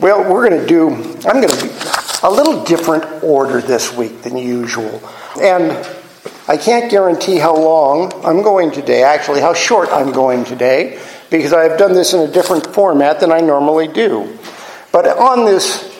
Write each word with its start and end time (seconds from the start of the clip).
Well, 0.00 0.32
we're 0.32 0.48
going 0.48 0.58
to 0.60 0.66
do, 0.66 0.88
I'm 1.26 1.40
going 1.40 1.48
to 1.48 1.64
be 1.64 1.70
a 2.22 2.30
little 2.30 2.64
different 2.64 3.22
order 3.22 3.60
this 3.60 3.94
week 3.94 4.22
than 4.22 4.38
usual. 4.38 5.02
And 5.40 5.72
I 6.48 6.56
can't 6.56 6.90
guarantee 6.90 7.36
how 7.36 7.54
long 7.54 8.10
I'm 8.24 8.42
going 8.42 8.70
today, 8.70 9.02
actually, 9.02 9.40
how 9.40 9.52
short 9.52 9.90
I'm 9.90 10.10
going 10.10 10.44
today, 10.44 10.98
because 11.30 11.52
I've 11.52 11.78
done 11.78 11.92
this 11.92 12.14
in 12.14 12.20
a 12.20 12.32
different 12.32 12.66
format 12.68 13.20
than 13.20 13.30
I 13.30 13.40
normally 13.40 13.86
do. 13.86 14.38
But 14.92 15.06
on 15.06 15.44
this 15.44 15.90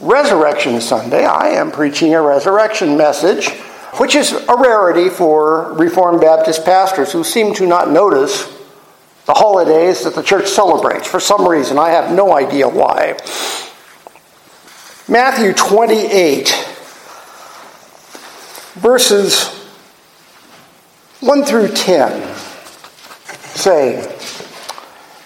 Resurrection 0.00 0.80
Sunday, 0.80 1.26
I 1.26 1.50
am 1.50 1.70
preaching 1.70 2.14
a 2.14 2.22
resurrection 2.22 2.96
message, 2.96 3.50
which 3.98 4.14
is 4.14 4.32
a 4.32 4.56
rarity 4.56 5.10
for 5.10 5.74
Reformed 5.74 6.22
Baptist 6.22 6.64
pastors 6.64 7.12
who 7.12 7.22
seem 7.22 7.54
to 7.54 7.66
not 7.66 7.90
notice 7.90 8.61
the 9.26 9.34
holidays 9.34 10.04
that 10.04 10.14
the 10.14 10.22
church 10.22 10.48
celebrates 10.48 11.06
for 11.06 11.20
some 11.20 11.46
reason. 11.46 11.78
I 11.78 11.90
have 11.90 12.12
no 12.12 12.36
idea 12.36 12.68
why. 12.68 13.16
Matthew 15.08 15.52
28, 15.52 16.48
verses 18.74 19.48
1 21.20 21.44
through 21.44 21.68
10 21.68 22.36
say, 23.54 24.16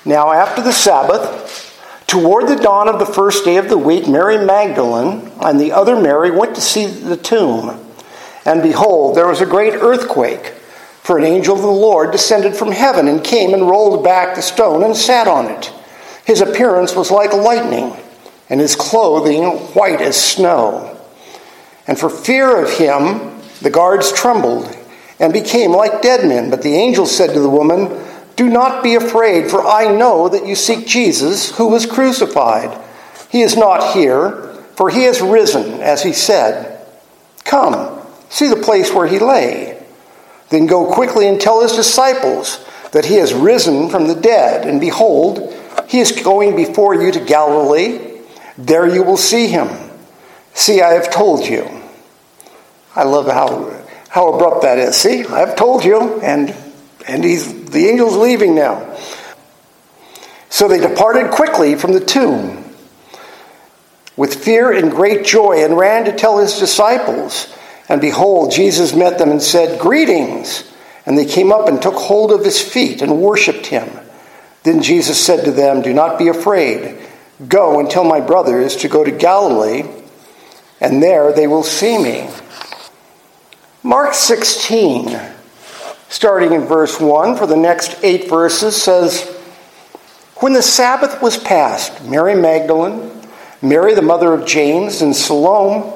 Now 0.04 0.32
after 0.32 0.60
the 0.60 0.72
Sabbath, 0.72 2.04
toward 2.06 2.48
the 2.48 2.56
dawn 2.56 2.88
of 2.88 2.98
the 2.98 3.06
first 3.06 3.44
day 3.44 3.56
of 3.56 3.68
the 3.68 3.78
week, 3.78 4.08
Mary 4.08 4.38
Magdalene 4.44 5.30
and 5.40 5.60
the 5.60 5.72
other 5.72 6.00
Mary 6.00 6.30
went 6.30 6.54
to 6.54 6.60
see 6.60 6.86
the 6.86 7.16
tomb. 7.16 7.82
And 8.44 8.62
behold, 8.62 9.16
there 9.16 9.26
was 9.26 9.40
a 9.40 9.46
great 9.46 9.74
earthquake. 9.74 10.52
For 11.06 11.18
an 11.18 11.24
angel 11.24 11.54
of 11.54 11.62
the 11.62 11.68
Lord 11.68 12.10
descended 12.10 12.56
from 12.56 12.72
heaven 12.72 13.06
and 13.06 13.22
came 13.22 13.54
and 13.54 13.70
rolled 13.70 14.02
back 14.02 14.34
the 14.34 14.42
stone 14.42 14.82
and 14.82 14.96
sat 14.96 15.28
on 15.28 15.46
it. 15.46 15.72
His 16.24 16.40
appearance 16.40 16.96
was 16.96 17.12
like 17.12 17.32
lightning, 17.32 17.94
and 18.50 18.58
his 18.58 18.74
clothing 18.74 19.44
white 19.44 20.00
as 20.00 20.20
snow. 20.20 21.00
And 21.86 21.96
for 21.96 22.10
fear 22.10 22.60
of 22.60 22.72
him, 22.72 23.40
the 23.62 23.70
guards 23.70 24.10
trembled 24.10 24.76
and 25.20 25.32
became 25.32 25.70
like 25.70 26.02
dead 26.02 26.26
men. 26.26 26.50
But 26.50 26.62
the 26.62 26.74
angel 26.74 27.06
said 27.06 27.32
to 27.34 27.40
the 27.40 27.48
woman, 27.48 28.04
Do 28.34 28.48
not 28.48 28.82
be 28.82 28.96
afraid, 28.96 29.48
for 29.48 29.64
I 29.64 29.96
know 29.96 30.28
that 30.28 30.44
you 30.44 30.56
seek 30.56 30.88
Jesus, 30.88 31.56
who 31.56 31.68
was 31.68 31.86
crucified. 31.86 32.84
He 33.30 33.42
is 33.42 33.56
not 33.56 33.94
here, 33.94 34.32
for 34.74 34.90
he 34.90 35.04
has 35.04 35.20
risen, 35.20 35.80
as 35.82 36.02
he 36.02 36.12
said. 36.12 36.84
Come, 37.44 38.00
see 38.28 38.48
the 38.48 38.56
place 38.56 38.92
where 38.92 39.06
he 39.06 39.20
lay. 39.20 39.75
Then 40.50 40.66
go 40.66 40.92
quickly 40.92 41.28
and 41.28 41.40
tell 41.40 41.62
his 41.62 41.72
disciples 41.72 42.64
that 42.92 43.04
he 43.04 43.14
has 43.14 43.34
risen 43.34 43.90
from 43.90 44.06
the 44.06 44.14
dead, 44.14 44.66
and 44.66 44.80
behold, 44.80 45.52
he 45.88 45.98
is 45.98 46.12
going 46.12 46.56
before 46.56 46.94
you 46.94 47.10
to 47.12 47.20
Galilee. 47.20 48.20
There 48.56 48.86
you 48.86 49.02
will 49.02 49.16
see 49.16 49.48
him. 49.48 49.68
See, 50.54 50.80
I 50.80 50.92
have 50.92 51.10
told 51.10 51.46
you. 51.46 51.68
I 52.94 53.04
love 53.04 53.26
how, 53.26 53.84
how 54.08 54.32
abrupt 54.32 54.62
that 54.62 54.78
is. 54.78 54.96
See, 54.96 55.24
I 55.26 55.40
have 55.40 55.56
told 55.56 55.84
you, 55.84 56.20
and, 56.20 56.54
and 57.06 57.22
he's, 57.22 57.70
the 57.70 57.90
angel's 57.90 58.16
leaving 58.16 58.54
now. 58.54 58.96
So 60.48 60.68
they 60.68 60.78
departed 60.78 61.30
quickly 61.30 61.74
from 61.74 61.92
the 61.92 62.00
tomb 62.00 62.64
with 64.16 64.42
fear 64.42 64.72
and 64.72 64.90
great 64.90 65.26
joy 65.26 65.62
and 65.62 65.76
ran 65.76 66.06
to 66.06 66.16
tell 66.16 66.38
his 66.38 66.58
disciples. 66.58 67.54
And 67.88 68.00
behold, 68.00 68.50
Jesus 68.50 68.94
met 68.94 69.18
them 69.18 69.30
and 69.30 69.42
said, 69.42 69.80
Greetings! 69.80 70.72
And 71.04 71.16
they 71.16 71.24
came 71.24 71.52
up 71.52 71.68
and 71.68 71.80
took 71.80 71.94
hold 71.94 72.32
of 72.32 72.44
his 72.44 72.60
feet 72.60 73.00
and 73.00 73.20
worshipped 73.22 73.66
him. 73.66 73.88
Then 74.64 74.82
Jesus 74.82 75.24
said 75.24 75.44
to 75.44 75.52
them, 75.52 75.82
Do 75.82 75.94
not 75.94 76.18
be 76.18 76.26
afraid. 76.26 76.98
Go 77.48 77.78
and 77.78 77.88
tell 77.88 78.02
my 78.02 78.20
brothers 78.20 78.76
to 78.76 78.88
go 78.88 79.04
to 79.04 79.12
Galilee, 79.12 79.84
and 80.80 81.02
there 81.02 81.32
they 81.32 81.46
will 81.46 81.62
see 81.62 81.98
me. 81.98 82.28
Mark 83.82 84.14
16, 84.14 85.16
starting 86.08 86.52
in 86.52 86.62
verse 86.62 86.98
1, 86.98 87.36
for 87.36 87.46
the 87.46 87.56
next 87.56 88.02
eight 88.02 88.28
verses, 88.28 88.80
says, 88.80 89.22
When 90.38 90.54
the 90.54 90.62
Sabbath 90.62 91.22
was 91.22 91.38
past, 91.38 92.02
Mary 92.04 92.34
Magdalene, 92.34 93.12
Mary 93.62 93.94
the 93.94 94.02
mother 94.02 94.32
of 94.32 94.46
James, 94.46 95.02
and 95.02 95.14
Salome, 95.14 95.95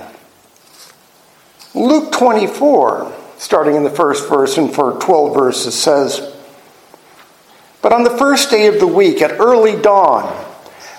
Luke 1.73 2.11
24, 2.11 3.13
starting 3.37 3.75
in 3.75 3.83
the 3.83 3.89
first 3.89 4.27
verse 4.27 4.57
and 4.57 4.73
for 4.73 4.99
12 4.99 5.33
verses, 5.33 5.73
says, 5.73 6.35
But 7.81 7.93
on 7.93 8.03
the 8.03 8.17
first 8.17 8.51
day 8.51 8.67
of 8.67 8.79
the 8.79 8.87
week, 8.87 9.21
at 9.21 9.39
early 9.39 9.81
dawn, 9.81 10.45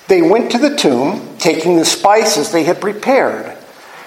they 0.08 0.22
went 0.22 0.50
to 0.52 0.58
the 0.58 0.74
tomb, 0.74 1.36
taking 1.38 1.76
the 1.76 1.84
spices 1.84 2.50
they 2.50 2.64
had 2.64 2.80
prepared, 2.80 3.56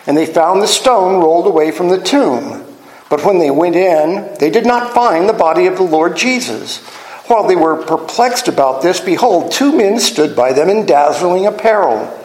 and 0.08 0.18
they 0.18 0.26
found 0.26 0.62
the 0.62 0.68
stone 0.68 1.22
rolled 1.22 1.46
away 1.46 1.70
from 1.70 1.90
the 1.90 2.02
tomb. 2.02 2.66
But 3.12 3.24
when 3.24 3.38
they 3.38 3.52
went 3.52 3.76
in, 3.76 4.36
they 4.40 4.50
did 4.50 4.66
not 4.66 4.94
find 4.94 5.30
the 5.30 5.34
body 5.34 5.68
of 5.68 5.78
the 5.78 5.84
Lord 5.84 6.18
Jesus. 6.18 6.80
While 7.28 7.48
they 7.48 7.56
were 7.56 7.84
perplexed 7.84 8.48
about 8.48 8.82
this, 8.82 9.00
behold, 9.00 9.52
two 9.52 9.76
men 9.76 10.00
stood 10.00 10.36
by 10.36 10.54
them 10.54 10.70
in 10.70 10.88
dazzling 10.88 11.46
apparel. 11.46 12.25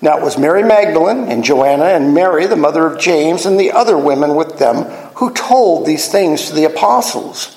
Now 0.00 0.16
it 0.16 0.22
was 0.22 0.38
Mary 0.38 0.62
Magdalene 0.62 1.24
and 1.24 1.42
Joanna 1.42 1.86
and 1.86 2.14
Mary, 2.14 2.46
the 2.46 2.54
mother 2.54 2.86
of 2.86 3.00
James, 3.00 3.46
and 3.46 3.58
the 3.58 3.72
other 3.72 3.98
women 3.98 4.36
with 4.36 4.58
them 4.58 4.84
who 5.16 5.32
told 5.32 5.86
these 5.86 6.10
things 6.10 6.46
to 6.48 6.54
the 6.54 6.64
apostles. 6.64 7.56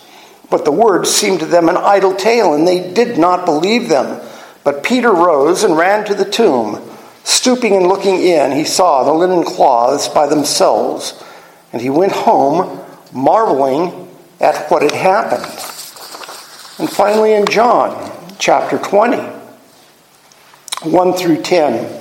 But 0.50 0.66
the 0.66 0.72
words 0.72 1.12
seemed 1.12 1.42
to 1.42 1.46
them 1.46 1.70
an 1.70 1.78
idle 1.78 2.16
tale, 2.16 2.56
and 2.56 2.68
they 2.68 2.92
did 2.94 3.20
not 3.20 3.46
believe 3.46 3.90
them. 3.90 4.20
But 4.64 4.84
Peter 4.84 5.12
rose 5.12 5.64
and 5.64 5.78
ran 5.78 6.04
to 6.06 6.16
the 6.16 6.26
tomb. 6.26 6.82
Stooping 7.24 7.76
and 7.76 7.88
looking 7.88 8.20
in, 8.22 8.52
he 8.52 8.66
saw 8.66 9.04
the 9.04 9.14
linen 9.14 9.44
cloths 9.44 10.08
by 10.08 10.26
themselves, 10.26 11.24
and 11.72 11.82
he 11.82 11.92
went 11.92 12.12
home, 12.12 12.84
marveling 13.14 14.10
at 14.40 14.70
what 14.72 14.82
had 14.82 14.92
happened. 14.92 15.46
And 16.80 16.90
finally, 16.90 17.34
in 17.34 17.46
John 17.46 18.12
chapter 18.40 18.80
20, 18.80 19.18
1 20.84 21.14
through 21.14 21.44
10 21.44 22.01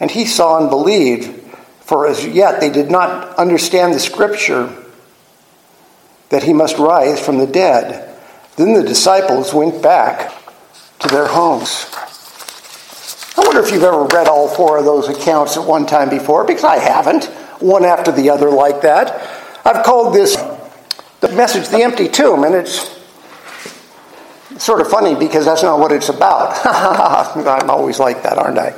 and 0.00 0.10
he 0.10 0.24
saw 0.24 0.58
and 0.58 0.70
believed, 0.70 1.40
for 1.80 2.06
as 2.06 2.26
yet 2.26 2.60
they 2.60 2.70
did 2.70 2.90
not 2.90 3.36
understand 3.36 3.94
the 3.94 4.00
scripture 4.00 4.74
that 6.30 6.42
he 6.42 6.52
must 6.52 6.78
rise 6.78 7.24
from 7.24 7.38
the 7.38 7.46
dead. 7.46 8.14
Then 8.56 8.74
the 8.74 8.82
disciples 8.82 9.54
went 9.54 9.82
back 9.82 10.32
to 11.00 11.08
their 11.08 11.26
homes. 11.26 11.86
I 13.36 13.42
wonder 13.44 13.60
if 13.60 13.70
you've 13.70 13.82
ever 13.82 14.04
read 14.04 14.28
all 14.28 14.48
four 14.48 14.78
of 14.78 14.84
those 14.84 15.08
accounts 15.08 15.56
at 15.56 15.66
one 15.66 15.86
time 15.86 16.08
before, 16.08 16.44
because 16.44 16.64
I 16.64 16.78
haven't, 16.78 17.24
one 17.60 17.84
after 17.84 18.10
the 18.10 18.30
other 18.30 18.50
like 18.50 18.80
that. 18.82 19.12
I've 19.64 19.84
called 19.84 20.14
this 20.14 20.36
the 21.20 21.28
message 21.32 21.68
the 21.68 21.82
empty 21.82 22.08
tomb, 22.08 22.44
and 22.44 22.54
it's 22.54 22.90
sort 24.58 24.80
of 24.80 24.88
funny 24.88 25.14
because 25.14 25.44
that's 25.44 25.62
not 25.62 25.78
what 25.78 25.92
it's 25.92 26.08
about. 26.08 26.54
I'm 26.66 27.70
always 27.70 27.98
like 27.98 28.22
that, 28.22 28.38
aren't 28.38 28.58
I? 28.58 28.70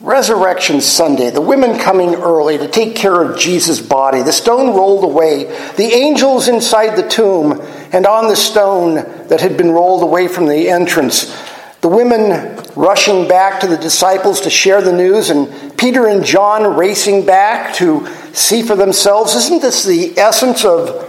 Resurrection 0.00 0.80
Sunday, 0.80 1.28
the 1.28 1.42
women 1.42 1.78
coming 1.78 2.14
early 2.14 2.56
to 2.56 2.66
take 2.66 2.96
care 2.96 3.20
of 3.20 3.38
Jesus' 3.38 3.80
body, 3.80 4.22
the 4.22 4.32
stone 4.32 4.74
rolled 4.74 5.04
away, 5.04 5.44
the 5.76 5.92
angels 5.92 6.48
inside 6.48 6.96
the 6.96 7.06
tomb, 7.06 7.60
and 7.92 8.06
on 8.06 8.28
the 8.28 8.36
stone 8.36 8.94
that 9.28 9.42
had 9.42 9.58
been 9.58 9.72
rolled 9.72 10.02
away 10.02 10.26
from 10.26 10.46
the 10.46 10.70
entrance, 10.70 11.36
the 11.82 11.88
women 11.88 12.56
rushing 12.76 13.28
back 13.28 13.60
to 13.60 13.66
the 13.66 13.76
disciples 13.76 14.40
to 14.40 14.48
share 14.48 14.80
the 14.80 14.92
news, 14.92 15.28
and 15.28 15.76
Peter 15.76 16.06
and 16.06 16.24
John 16.24 16.76
racing 16.78 17.26
back 17.26 17.74
to 17.74 18.08
see 18.32 18.62
for 18.62 18.76
themselves. 18.76 19.34
Isn't 19.34 19.60
this 19.60 19.84
the 19.84 20.18
essence 20.18 20.64
of 20.64 21.08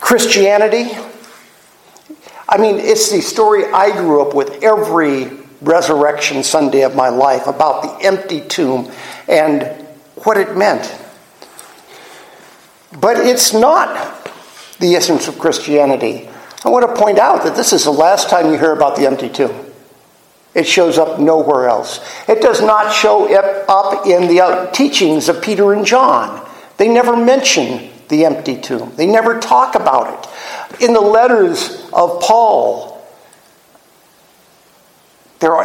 Christianity? 0.00 0.90
I 2.46 2.58
mean, 2.58 2.76
it's 2.76 3.10
the 3.10 3.22
story 3.22 3.64
I 3.64 3.92
grew 3.92 4.20
up 4.20 4.34
with 4.34 4.62
every 4.62 5.45
resurrection 5.66 6.42
Sunday 6.42 6.82
of 6.82 6.94
my 6.94 7.08
life 7.08 7.46
about 7.46 7.82
the 7.82 8.06
empty 8.06 8.40
tomb 8.40 8.90
and 9.28 9.64
what 10.24 10.36
it 10.36 10.56
meant. 10.56 10.96
But 12.98 13.18
it's 13.18 13.52
not 13.52 14.30
the 14.78 14.94
essence 14.94 15.28
of 15.28 15.38
Christianity. 15.38 16.28
I 16.64 16.68
want 16.68 16.86
to 16.88 17.00
point 17.00 17.18
out 17.18 17.44
that 17.44 17.56
this 17.56 17.72
is 17.72 17.84
the 17.84 17.90
last 17.90 18.30
time 18.30 18.46
you 18.46 18.58
hear 18.58 18.72
about 18.72 18.96
the 18.96 19.06
empty 19.06 19.28
tomb. 19.28 19.54
It 20.54 20.66
shows 20.66 20.96
up 20.96 21.20
nowhere 21.20 21.68
else. 21.68 22.00
It 22.28 22.40
does 22.40 22.62
not 22.62 22.92
show 22.92 23.26
up 23.68 24.06
in 24.06 24.26
the 24.26 24.70
teachings 24.72 25.28
of 25.28 25.42
Peter 25.42 25.74
and 25.74 25.84
John. 25.84 26.48
They 26.78 26.88
never 26.88 27.14
mention 27.16 27.90
the 28.08 28.24
empty 28.24 28.60
tomb, 28.60 28.94
they 28.96 29.06
never 29.06 29.40
talk 29.40 29.74
about 29.74 30.24
it. 30.24 30.82
In 30.84 30.92
the 30.92 31.00
letters 31.00 31.88
of 31.92 32.20
Paul, 32.20 32.95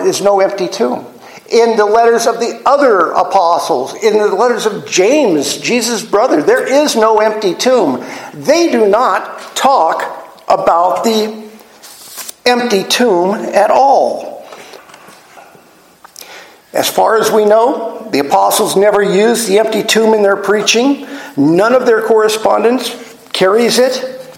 is 0.06 0.22
no 0.22 0.40
empty 0.40 0.68
tomb. 0.68 1.06
In 1.50 1.76
the 1.76 1.86
letters 1.86 2.28
of 2.28 2.40
the 2.40 2.62
other 2.66 3.12
apostles, 3.12 3.94
in 4.04 4.18
the 4.18 4.34
letters 4.34 4.66
of 4.66 4.88
James, 4.88 5.58
Jesus' 5.58 6.04
brother, 6.04 6.42
there 6.42 6.66
is 6.66 6.96
no 6.96 7.20
empty 7.20 7.54
tomb. 7.54 8.06
They 8.34 8.72
do 8.72 8.88
not 8.88 9.56
talk 9.56 10.04
about 10.48 11.04
the 11.04 11.50
empty 12.46 12.84
tomb 12.84 13.34
at 13.34 13.70
all. 13.70 14.32
As 16.74 16.90
far 16.90 17.18
as 17.20 17.32
we 17.32 17.44
know, 17.44 18.08
the 18.12 18.20
apostles 18.20 18.78
never 18.78 19.02
used 19.02 19.48
the 19.48 19.60
empty 19.60 19.84
tomb 19.84 20.14
in 20.14 20.24
their 20.24 20.38
preaching. 20.38 21.06
None 21.36 21.74
of 21.74 21.86
their 21.86 22.02
correspondence 22.02 22.90
carries 23.34 23.78
it. 23.78 24.38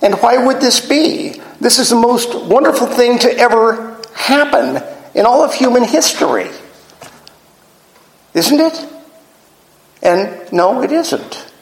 And 0.00 0.14
why 0.14 0.44
would 0.44 0.60
this 0.60 0.86
be? 0.86 1.40
This 1.60 1.78
is 1.78 1.90
the 1.90 1.96
most 1.96 2.34
wonderful 2.46 2.86
thing 2.86 3.18
to 3.18 3.36
ever 3.36 3.89
happen 4.20 4.82
in 5.14 5.26
all 5.26 5.42
of 5.42 5.54
human 5.54 5.84
history. 5.84 6.48
Isn't 8.34 8.60
it? 8.60 8.86
And 10.02 10.52
no, 10.52 10.82
it 10.82 10.92
isn't. 10.92 11.52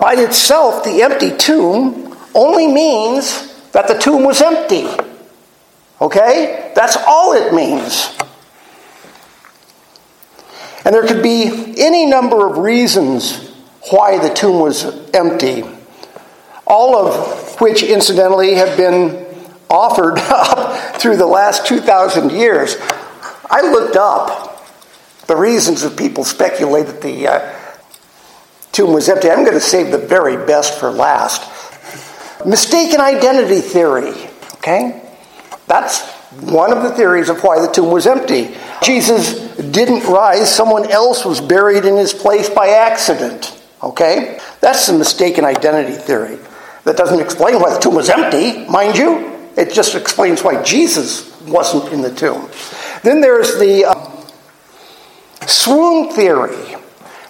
By 0.00 0.14
itself, 0.14 0.84
the 0.84 1.02
empty 1.02 1.36
tomb 1.36 2.16
only 2.34 2.66
means 2.66 3.48
that 3.72 3.88
the 3.88 3.98
tomb 3.98 4.24
was 4.24 4.40
empty. 4.40 4.86
Okay? 6.00 6.72
That's 6.74 6.96
all 7.06 7.32
it 7.32 7.52
means. 7.52 8.16
And 10.84 10.94
there 10.94 11.06
could 11.06 11.22
be 11.22 11.74
any 11.78 12.06
number 12.06 12.46
of 12.46 12.58
reasons 12.58 13.50
why 13.90 14.18
the 14.18 14.32
tomb 14.32 14.60
was 14.60 14.84
empty, 15.10 15.64
all 16.66 16.96
of 16.96 17.60
which, 17.60 17.82
incidentally, 17.82 18.54
have 18.54 18.76
been 18.76 19.21
offered 19.72 20.18
up 20.18 21.00
through 21.00 21.16
the 21.16 21.26
last 21.26 21.66
2,000 21.66 22.30
years. 22.30 22.76
I 23.50 23.62
looked 23.62 23.96
up 23.96 24.68
the 25.26 25.36
reasons 25.36 25.82
that 25.82 25.96
people 25.96 26.24
speculate 26.24 26.86
that 26.86 27.00
the 27.00 27.26
uh, 27.26 27.54
tomb 28.72 28.92
was 28.92 29.08
empty. 29.08 29.30
I'm 29.30 29.44
going 29.44 29.52
to 29.52 29.60
save 29.60 29.90
the 29.90 29.98
very 29.98 30.36
best 30.46 30.78
for 30.78 30.90
last. 30.90 31.48
Mistaken 32.44 33.00
identity 33.00 33.60
theory. 33.60 34.12
Okay? 34.56 35.02
That's 35.66 36.02
one 36.40 36.72
of 36.72 36.82
the 36.82 36.90
theories 36.92 37.28
of 37.28 37.42
why 37.42 37.60
the 37.64 37.72
tomb 37.72 37.90
was 37.90 38.06
empty. 38.06 38.54
Jesus 38.82 39.56
didn't 39.56 40.04
rise, 40.04 40.52
someone 40.54 40.90
else 40.90 41.24
was 41.24 41.40
buried 41.40 41.84
in 41.84 41.96
his 41.96 42.12
place 42.12 42.48
by 42.48 42.68
accident. 42.68 43.58
Okay? 43.82 44.38
That's 44.60 44.86
the 44.86 44.94
mistaken 44.94 45.44
identity 45.44 45.96
theory. 45.96 46.38
That 46.84 46.96
doesn't 46.96 47.20
explain 47.20 47.60
why 47.60 47.72
the 47.72 47.78
tomb 47.78 47.94
was 47.94 48.10
empty, 48.10 48.66
mind 48.68 48.96
you. 48.98 49.31
It 49.56 49.72
just 49.72 49.94
explains 49.94 50.42
why 50.42 50.62
Jesus 50.62 51.40
wasn't 51.42 51.92
in 51.92 52.02
the 52.02 52.14
tomb. 52.14 52.48
Then 53.02 53.20
there's 53.20 53.58
the 53.58 53.84
uh, 53.86 55.46
swoon 55.46 56.12
theory 56.12 56.76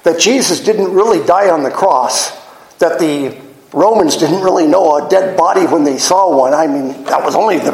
that 0.04 0.18
Jesus 0.20 0.60
didn't 0.60 0.92
really 0.92 1.24
die 1.26 1.50
on 1.50 1.62
the 1.62 1.70
cross, 1.70 2.30
that 2.78 2.98
the 2.98 3.36
Romans 3.72 4.16
didn't 4.16 4.42
really 4.42 4.66
know 4.66 4.96
a 4.96 5.08
dead 5.08 5.36
body 5.36 5.66
when 5.66 5.84
they 5.84 5.98
saw 5.98 6.36
one. 6.36 6.52
I 6.52 6.66
mean, 6.66 7.04
that 7.04 7.24
was 7.24 7.34
only 7.34 7.58
the, 7.58 7.72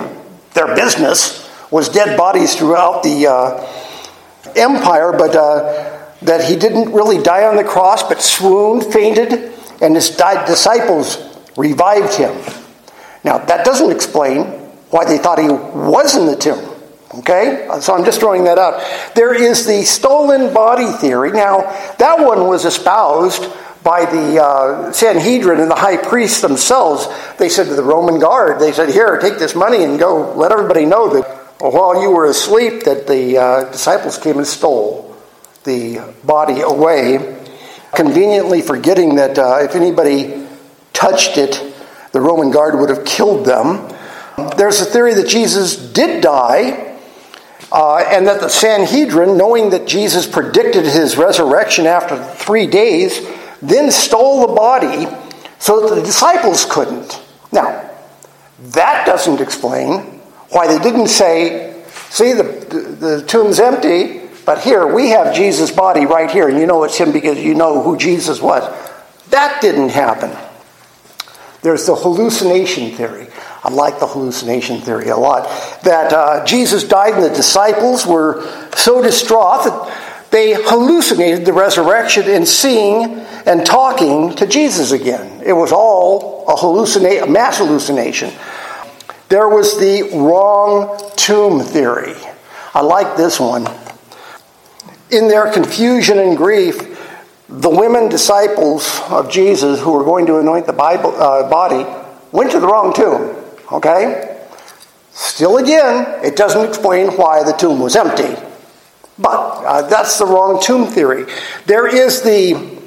their 0.55 0.75
business, 0.77 1.49
was 1.71 1.89
dead 1.89 2.17
bodies 2.17 2.55
throughout 2.55 3.03
the 3.03 3.27
uh, 3.27 4.53
empire, 4.55 5.13
but 5.13 5.35
uh, 5.35 5.99
that 6.23 6.45
he 6.45 6.57
didn't 6.57 6.93
really 6.93 7.23
die 7.23 7.45
on 7.45 7.57
the 7.57 7.65
cross, 7.65 8.03
but 8.03 8.23
swooned, 8.23 8.93
fainted, 8.93 9.53
and 9.81 9.95
his 9.95 10.11
disciples 10.11 11.19
revived 11.57 12.15
him. 12.15 12.35
Now, 13.25 13.39
that 13.39 13.65
doesn't 13.65 13.91
explain 13.91 14.45
why 14.91 15.05
they 15.05 15.19
thought 15.19 15.39
he 15.39 15.49
was 15.49 16.17
in 16.17 16.27
the 16.27 16.37
tomb. 16.37 16.75
Okay? 17.15 17.69
So 17.81 17.95
I'm 17.95 18.05
just 18.05 18.21
throwing 18.21 18.45
that 18.45 18.59
out. 18.59 18.83
There 19.15 19.35
is 19.35 19.67
the 19.67 19.83
stolen 19.83 20.53
body 20.53 20.91
theory. 20.93 21.33
Now, 21.33 21.63
that 21.99 22.19
one 22.21 22.47
was 22.47 22.65
espoused 22.65 23.51
by 23.83 24.05
the 24.05 24.43
uh, 24.43 24.93
Sanhedrin 24.93 25.61
and 25.61 25.71
the 25.71 25.77
high 25.77 25.97
priests 25.97 26.41
themselves. 26.41 27.09
They 27.39 27.49
said 27.49 27.67
to 27.69 27.75
the 27.75 27.83
Roman 27.83 28.21
guard, 28.21 28.61
they 28.61 28.73
said, 28.73 28.91
Here, 28.91 29.19
take 29.19 29.39
this 29.39 29.55
money 29.55 29.85
and 29.85 29.99
go 29.99 30.35
let 30.35 30.53
everybody 30.53 30.85
know 30.85 31.09
that 31.15 31.39
while 31.61 32.01
you 32.01 32.11
were 32.11 32.27
asleep, 32.27 32.85
that 32.85 33.07
the 33.07 33.39
uh, 33.39 33.73
disciples 33.73 34.19
came 34.19 34.39
and 34.39 34.47
stole 34.47 35.17
the 35.65 36.15
body 36.25 36.61
away, 36.61 37.37
conveniently 37.95 38.63
forgetting 38.63 39.17
that 39.17 39.39
uh, 39.39 39.59
if 39.61 39.75
anybody 39.75 40.47
touched 40.93 41.37
it, 41.37 41.68
the 42.13 42.21
Roman 42.21 42.51
guard 42.51 42.79
would 42.79 42.91
have 42.91 43.05
killed 43.05 43.47
them. 43.47 43.89
There's 44.57 44.81
a 44.81 44.85
theory 44.85 45.15
that 45.15 45.29
Jesus 45.29 45.77
did 45.77 46.23
die 46.23 46.97
uh, 47.73 47.97
and 48.09 48.27
that 48.27 48.41
the 48.41 48.49
Sanhedrin, 48.49 49.37
knowing 49.37 49.71
that 49.71 49.87
Jesus 49.87 50.27
predicted 50.27 50.85
his 50.85 51.17
resurrection 51.17 51.87
after 51.87 52.23
three 52.35 52.67
days, 52.67 53.27
then 53.61 53.91
stole 53.91 54.47
the 54.47 54.55
body 54.55 55.07
so 55.59 55.87
that 55.87 55.95
the 55.95 56.03
disciples 56.03 56.65
couldn't. 56.65 57.21
Now, 57.53 57.91
that 58.61 59.07
doesn't 59.07 59.41
explain 59.41 60.01
why 60.51 60.67
they 60.67 60.83
didn't 60.83 61.09
say, 61.09 61.75
See, 62.11 62.33
the, 62.33 62.43
the, 62.43 62.79
the 63.19 63.23
tomb's 63.27 63.61
empty, 63.61 64.23
but 64.47 64.61
here 64.61 64.87
we 64.87 65.11
have 65.11 65.35
Jesus' 65.35 65.71
body 65.71 66.07
right 66.07 66.31
here, 66.31 66.49
and 66.49 66.59
you 66.59 66.67
know 66.67 66.85
it's 66.85 66.97
him 66.97 67.13
because 67.13 67.39
you 67.39 67.55
know 67.55 67.83
who 67.83 67.99
Jesus 67.99 68.41
was. 68.41 68.63
That 69.29 69.61
didn't 69.61 69.91
happen. 69.91 70.35
There's 71.63 71.87
the 71.87 71.95
hallucination 71.95 72.93
theory. 72.93 73.27
I 73.65 73.71
like 73.71 73.99
the 73.99 74.07
hallucination 74.07 74.81
theory 74.81 75.09
a 75.09 75.17
lot. 75.17 75.45
That 75.83 76.13
uh, 76.13 76.45
Jesus 76.45 76.85
died 76.85 77.15
and 77.15 77.25
the 77.25 77.31
disciples 77.31 78.07
were 78.07 78.47
so 78.77 79.03
distraught 79.03 79.65
that 79.65 80.29
they 80.31 80.55
hallucinated 80.55 81.45
the 81.45 81.53
resurrection 81.53 82.29
and 82.29 82.47
seeing 82.47 83.21
and 83.47 83.65
talking 83.65 84.35
to 84.37 84.47
Jesus 84.47 84.93
again. 84.93 85.43
It 85.45 85.55
was 85.55 85.73
all 85.73 86.45
a, 86.47 86.55
hallucina- 86.55 87.25
a 87.25 87.27
mass 87.27 87.59
hallucination. 87.59 88.33
There 89.29 89.49
was 89.49 89.79
the 89.79 90.11
wrong 90.15 90.99
tomb 91.17 91.61
theory. 91.61 92.15
I 92.75 92.83
like 92.83 93.17
this 93.17 93.41
one. 93.41 93.67
In 95.11 95.29
their 95.29 95.51
confusion 95.51 96.19
and 96.19 96.37
grief, 96.37 96.88
the 97.49 97.71
women 97.71 98.09
disciples 98.09 99.01
of 99.09 99.31
Jesus 99.31 99.81
who 99.81 99.93
were 99.93 100.05
going 100.05 100.27
to 100.27 100.39
anoint 100.39 100.67
the 100.67 100.73
Bible, 100.73 101.15
uh, 101.17 101.49
body 101.49 101.87
went 102.31 102.51
to 102.51 102.61
the 102.61 102.67
wrong 102.67 102.93
tomb. 102.93 103.37
Okay? 103.73 104.47
Still, 105.13 105.57
again, 105.57 106.25
it 106.25 106.37
doesn't 106.37 106.69
explain 106.69 107.09
why 107.17 107.43
the 107.43 107.53
tomb 107.53 107.81
was 107.81 107.97
empty. 107.97 108.37
But 109.19 109.65
uh, 109.65 109.83
that's 109.89 110.19
the 110.19 110.27
wrong 110.27 110.63
tomb 110.63 110.87
theory. 110.87 111.25
There 111.67 111.89
is 111.89 112.23
the 112.23 112.79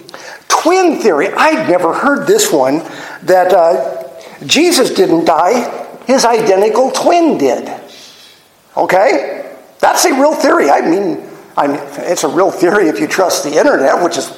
twin 0.48 1.00
theory. 1.00 1.30
I'd 1.30 1.68
never 1.68 1.94
heard 1.94 2.28
this 2.28 2.52
one 2.52 2.80
that 3.24 3.54
uh, 3.54 4.08
Jesus 4.46 4.92
didn't 4.92 5.26
die, 5.26 5.88
his 6.06 6.24
identical 6.24 6.92
twin 6.92 7.38
did. 7.38 7.70
Okay? 8.78 9.56
That's 9.80 10.06
a 10.06 10.14
real 10.14 10.36
theory. 10.36 10.70
I 10.70 10.82
mean, 10.82 11.28
I 11.58 11.68
mean, 11.68 11.80
it's 11.98 12.24
a 12.24 12.30
real 12.30 12.52
theory 12.52 12.88
if 12.88 13.00
you 13.00 13.08
trust 13.08 13.44
the 13.44 13.58
internet, 13.58 14.02
which 14.02 14.18
is 14.18 14.30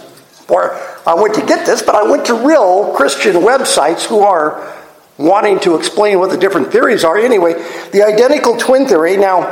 where 0.48 0.74
I 1.08 1.14
went 1.14 1.36
to 1.36 1.46
get 1.46 1.66
this, 1.66 1.82
but 1.82 1.96
I 1.96 2.04
went 2.04 2.26
to 2.28 2.34
real 2.34 2.94
Christian 2.96 3.36
websites 3.36 4.06
who 4.06 4.20
are 4.20 4.76
wanting 5.18 5.60
to 5.62 5.76
explain 5.76 6.20
what 6.20 6.30
the 6.30 6.38
different 6.38 6.72
theories 6.72 7.04
are. 7.04 7.18
Anyway, 7.18 7.54
the 7.92 8.04
identical 8.04 8.58
twin 8.58 8.88
theory. 8.88 9.18
Now, 9.18 9.52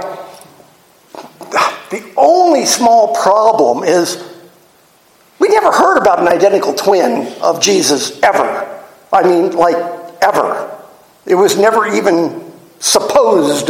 the 1.89 2.13
only 2.17 2.65
small 2.65 3.15
problem 3.15 3.83
is 3.83 4.23
we 5.39 5.49
never 5.49 5.71
heard 5.71 5.97
about 5.97 6.19
an 6.19 6.27
identical 6.27 6.73
twin 6.73 7.33
of 7.41 7.61
Jesus 7.61 8.21
ever. 8.21 8.83
I 9.11 9.23
mean, 9.23 9.51
like, 9.51 9.75
ever. 10.21 10.77
It 11.25 11.35
was 11.35 11.57
never 11.57 11.87
even 11.87 12.51
supposed 12.79 13.69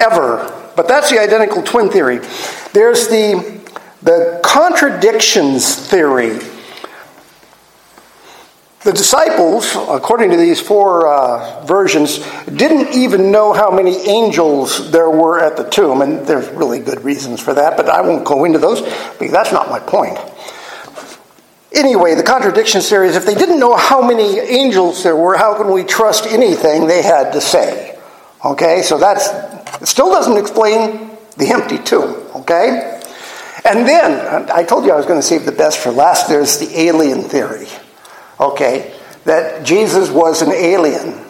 ever. 0.00 0.72
But 0.76 0.88
that's 0.88 1.10
the 1.10 1.18
identical 1.20 1.62
twin 1.62 1.90
theory. 1.90 2.20
There's 2.72 3.08
the, 3.08 3.59
the 4.02 4.40
contradictions 4.42 5.74
theory. 5.74 6.38
The 8.82 8.92
disciples, 8.92 9.76
according 9.76 10.30
to 10.30 10.38
these 10.38 10.58
four 10.58 11.06
uh, 11.06 11.66
versions, 11.66 12.18
didn't 12.46 12.94
even 12.94 13.30
know 13.30 13.52
how 13.52 13.70
many 13.70 13.94
angels 14.08 14.90
there 14.90 15.10
were 15.10 15.38
at 15.38 15.58
the 15.58 15.64
tomb, 15.64 16.00
and 16.00 16.26
there's 16.26 16.48
really 16.48 16.80
good 16.80 17.04
reasons 17.04 17.40
for 17.40 17.52
that, 17.52 17.76
but 17.76 17.90
I 17.90 18.00
won't 18.00 18.24
go 18.24 18.46
into 18.46 18.58
those 18.58 18.80
because 19.18 19.32
that's 19.32 19.52
not 19.52 19.68
my 19.68 19.80
point. 19.80 20.18
Anyway, 21.72 22.14
the 22.14 22.22
contradiction 22.22 22.80
theory 22.80 23.08
is 23.08 23.16
if 23.16 23.26
they 23.26 23.34
didn't 23.34 23.60
know 23.60 23.76
how 23.76 24.00
many 24.00 24.38
angels 24.38 25.02
there 25.02 25.14
were, 25.14 25.36
how 25.36 25.56
can 25.56 25.70
we 25.70 25.84
trust 25.84 26.26
anything 26.26 26.86
they 26.86 27.02
had 27.02 27.32
to 27.32 27.40
say? 27.40 27.98
Okay, 28.42 28.80
so 28.80 28.96
that's 28.96 29.28
still 29.88 30.10
doesn't 30.10 30.38
explain 30.38 31.10
the 31.36 31.50
empty 31.50 31.76
tomb, 31.76 32.14
okay? 32.34 32.99
And 33.64 33.86
then 33.86 34.50
I 34.50 34.62
told 34.62 34.84
you 34.84 34.92
I 34.92 34.96
was 34.96 35.06
going 35.06 35.20
to 35.20 35.26
save 35.26 35.44
the 35.44 35.52
best 35.52 35.78
for 35.78 35.90
last. 35.90 36.28
There's 36.28 36.58
the 36.58 36.80
alien 36.80 37.22
theory 37.22 37.68
okay, 38.40 38.92
that 39.24 39.64
Jesus 39.64 40.10
was 40.10 40.42
an 40.42 40.50
alien 40.50 41.24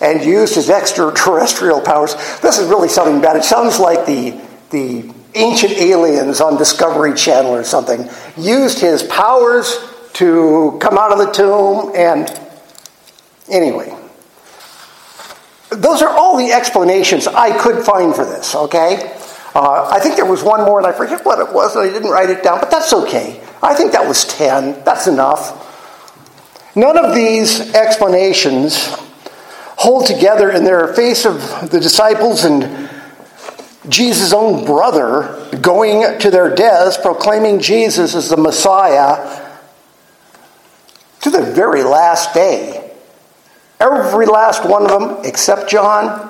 and 0.00 0.24
used 0.24 0.56
his 0.56 0.68
extraterrestrial 0.68 1.80
powers. 1.80 2.14
This 2.40 2.58
is 2.58 2.68
really 2.68 2.88
something 2.88 3.20
bad. 3.20 3.36
It 3.36 3.44
sounds 3.44 3.78
like 3.78 4.06
the, 4.06 4.38
the 4.70 5.12
ancient 5.34 5.74
aliens 5.74 6.40
on 6.40 6.58
Discovery 6.58 7.14
Channel 7.14 7.52
or 7.52 7.62
something 7.62 8.08
used 8.36 8.80
his 8.80 9.02
powers 9.04 9.78
to 10.14 10.76
come 10.80 10.98
out 10.98 11.12
of 11.12 11.18
the 11.18 11.30
tomb 11.30 11.92
and 11.94 12.28
anyway 13.48 13.96
those 15.70 16.02
are 16.02 16.08
all 16.08 16.36
the 16.36 16.50
explanations 16.52 17.28
i 17.28 17.56
could 17.56 17.84
find 17.84 18.14
for 18.14 18.24
this 18.24 18.56
okay 18.56 19.16
uh, 19.54 19.88
i 19.92 19.98
think 19.98 20.16
there 20.16 20.26
was 20.26 20.42
one 20.42 20.64
more 20.64 20.78
and 20.78 20.86
i 20.86 20.92
forget 20.92 21.24
what 21.24 21.38
it 21.38 21.52
was 21.52 21.76
and 21.76 21.88
i 21.88 21.92
didn't 21.92 22.10
write 22.10 22.30
it 22.30 22.42
down 22.42 22.60
but 22.60 22.70
that's 22.70 22.92
okay. 22.92 23.40
I 23.62 23.74
think 23.74 23.92
that 23.92 24.06
was 24.06 24.24
10 24.24 24.84
that's 24.84 25.06
enough. 25.06 25.66
None 26.76 26.96
of 26.96 27.14
these 27.14 27.74
explanations 27.74 28.86
hold 29.76 30.06
together 30.06 30.50
in 30.50 30.64
their 30.64 30.94
face 30.94 31.24
of 31.24 31.70
the 31.70 31.80
disciples 31.80 32.44
and 32.44 32.88
Jesus' 33.88 34.32
own 34.32 34.64
brother 34.64 35.48
going 35.60 36.18
to 36.20 36.30
their 36.30 36.54
deaths, 36.54 36.98
proclaiming 36.98 37.60
Jesus 37.60 38.14
as 38.14 38.28
the 38.28 38.36
Messiah 38.36 39.48
to 41.22 41.30
the 41.30 41.42
very 41.42 41.82
last 41.82 42.34
day. 42.34 42.92
Every 43.80 44.26
last 44.26 44.64
one 44.64 44.82
of 44.82 44.90
them, 44.90 45.24
except 45.24 45.70
John, 45.70 46.29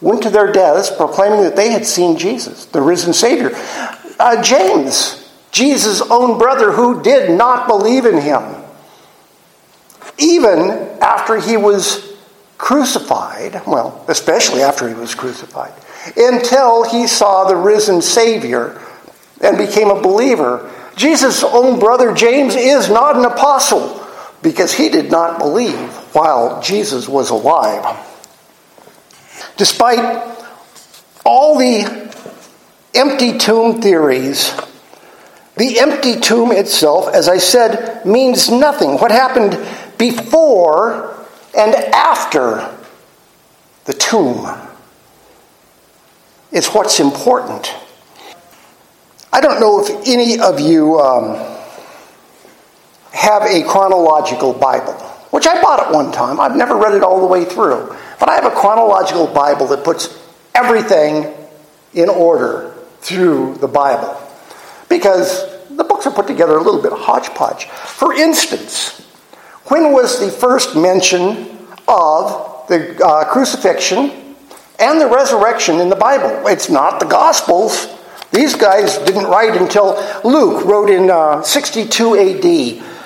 went 0.00 0.22
to 0.22 0.30
their 0.30 0.52
deaths 0.52 0.90
proclaiming 0.90 1.42
that 1.42 1.56
they 1.56 1.70
had 1.70 1.84
seen 1.84 2.16
Jesus, 2.16 2.66
the 2.66 2.80
risen 2.80 3.12
Savior. 3.12 3.50
Uh, 4.18 4.42
James, 4.42 5.30
Jesus' 5.52 6.00
own 6.00 6.38
brother, 6.38 6.72
who 6.72 7.02
did 7.02 7.36
not 7.36 7.66
believe 7.66 8.06
in 8.06 8.20
him, 8.20 8.42
even 10.18 10.70
after 11.00 11.36
he 11.36 11.56
was 11.56 12.16
crucified, 12.58 13.62
well, 13.66 14.04
especially 14.08 14.62
after 14.62 14.88
he 14.88 14.94
was 14.94 15.14
crucified, 15.14 15.72
until 16.16 16.84
he 16.84 17.06
saw 17.06 17.44
the 17.44 17.56
risen 17.56 18.02
Savior 18.02 18.80
and 19.40 19.56
became 19.56 19.88
a 19.88 20.00
believer. 20.00 20.70
Jesus' 20.96 21.42
own 21.42 21.78
brother 21.78 22.12
James 22.12 22.54
is 22.54 22.90
not 22.90 23.16
an 23.16 23.24
apostle 23.24 24.06
because 24.42 24.72
he 24.72 24.88
did 24.88 25.10
not 25.10 25.38
believe 25.38 25.90
while 26.14 26.60
Jesus 26.60 27.08
was 27.08 27.30
alive. 27.30 28.06
Despite 29.60 30.00
all 31.22 31.58
the 31.58 31.84
empty 32.94 33.36
tomb 33.36 33.82
theories, 33.82 34.58
the 35.58 35.80
empty 35.80 36.18
tomb 36.18 36.50
itself, 36.50 37.12
as 37.12 37.28
I 37.28 37.36
said, 37.36 38.06
means 38.06 38.50
nothing. 38.50 38.96
What 38.96 39.10
happened 39.10 39.58
before 39.98 41.26
and 41.54 41.74
after 41.92 42.74
the 43.84 43.92
tomb. 43.92 44.46
is 46.52 46.68
what's 46.68 46.98
important. 46.98 47.74
I 49.30 49.42
don't 49.42 49.60
know 49.60 49.84
if 49.84 50.08
any 50.08 50.40
of 50.40 50.58
you 50.58 50.98
um, 50.98 51.36
have 53.12 53.42
a 53.42 53.62
chronological 53.64 54.54
Bible, 54.54 54.96
which 55.30 55.46
I 55.46 55.60
bought 55.60 55.80
at 55.80 55.92
one 55.92 56.12
time. 56.12 56.40
I've 56.40 56.56
never 56.56 56.76
read 56.76 56.94
it 56.94 57.02
all 57.02 57.20
the 57.20 57.26
way 57.26 57.44
through. 57.44 57.94
But 58.18 58.28
I 58.28 58.34
have 58.34 58.44
a 58.44 58.54
chronological 58.54 59.26
Bible 59.26 59.66
that 59.68 59.84
puts 59.84 60.18
everything 60.54 61.32
in 61.94 62.08
order 62.08 62.74
through 63.00 63.56
the 63.56 63.68
Bible. 63.68 64.20
Because 64.88 65.46
the 65.68 65.84
books 65.84 66.06
are 66.06 66.10
put 66.10 66.26
together 66.26 66.56
a 66.56 66.62
little 66.62 66.82
bit 66.82 66.92
hodgepodge. 66.92 67.66
For 67.66 68.12
instance, 68.12 69.00
when 69.66 69.92
was 69.92 70.18
the 70.18 70.30
first 70.30 70.76
mention 70.76 71.58
of 71.86 72.66
the 72.68 73.00
uh, 73.04 73.24
crucifixion 73.32 74.34
and 74.78 75.00
the 75.00 75.06
resurrection 75.06 75.80
in 75.80 75.88
the 75.88 75.96
Bible? 75.96 76.46
It's 76.48 76.68
not 76.68 77.00
the 77.00 77.06
Gospels. 77.06 77.86
These 78.32 78.54
guys 78.54 78.98
didn't 78.98 79.24
write 79.24 79.60
until 79.60 79.94
Luke 80.24 80.64
wrote 80.64 80.90
in 80.90 81.10
uh, 81.10 81.42
62 81.42 82.16
AD. 82.16 82.99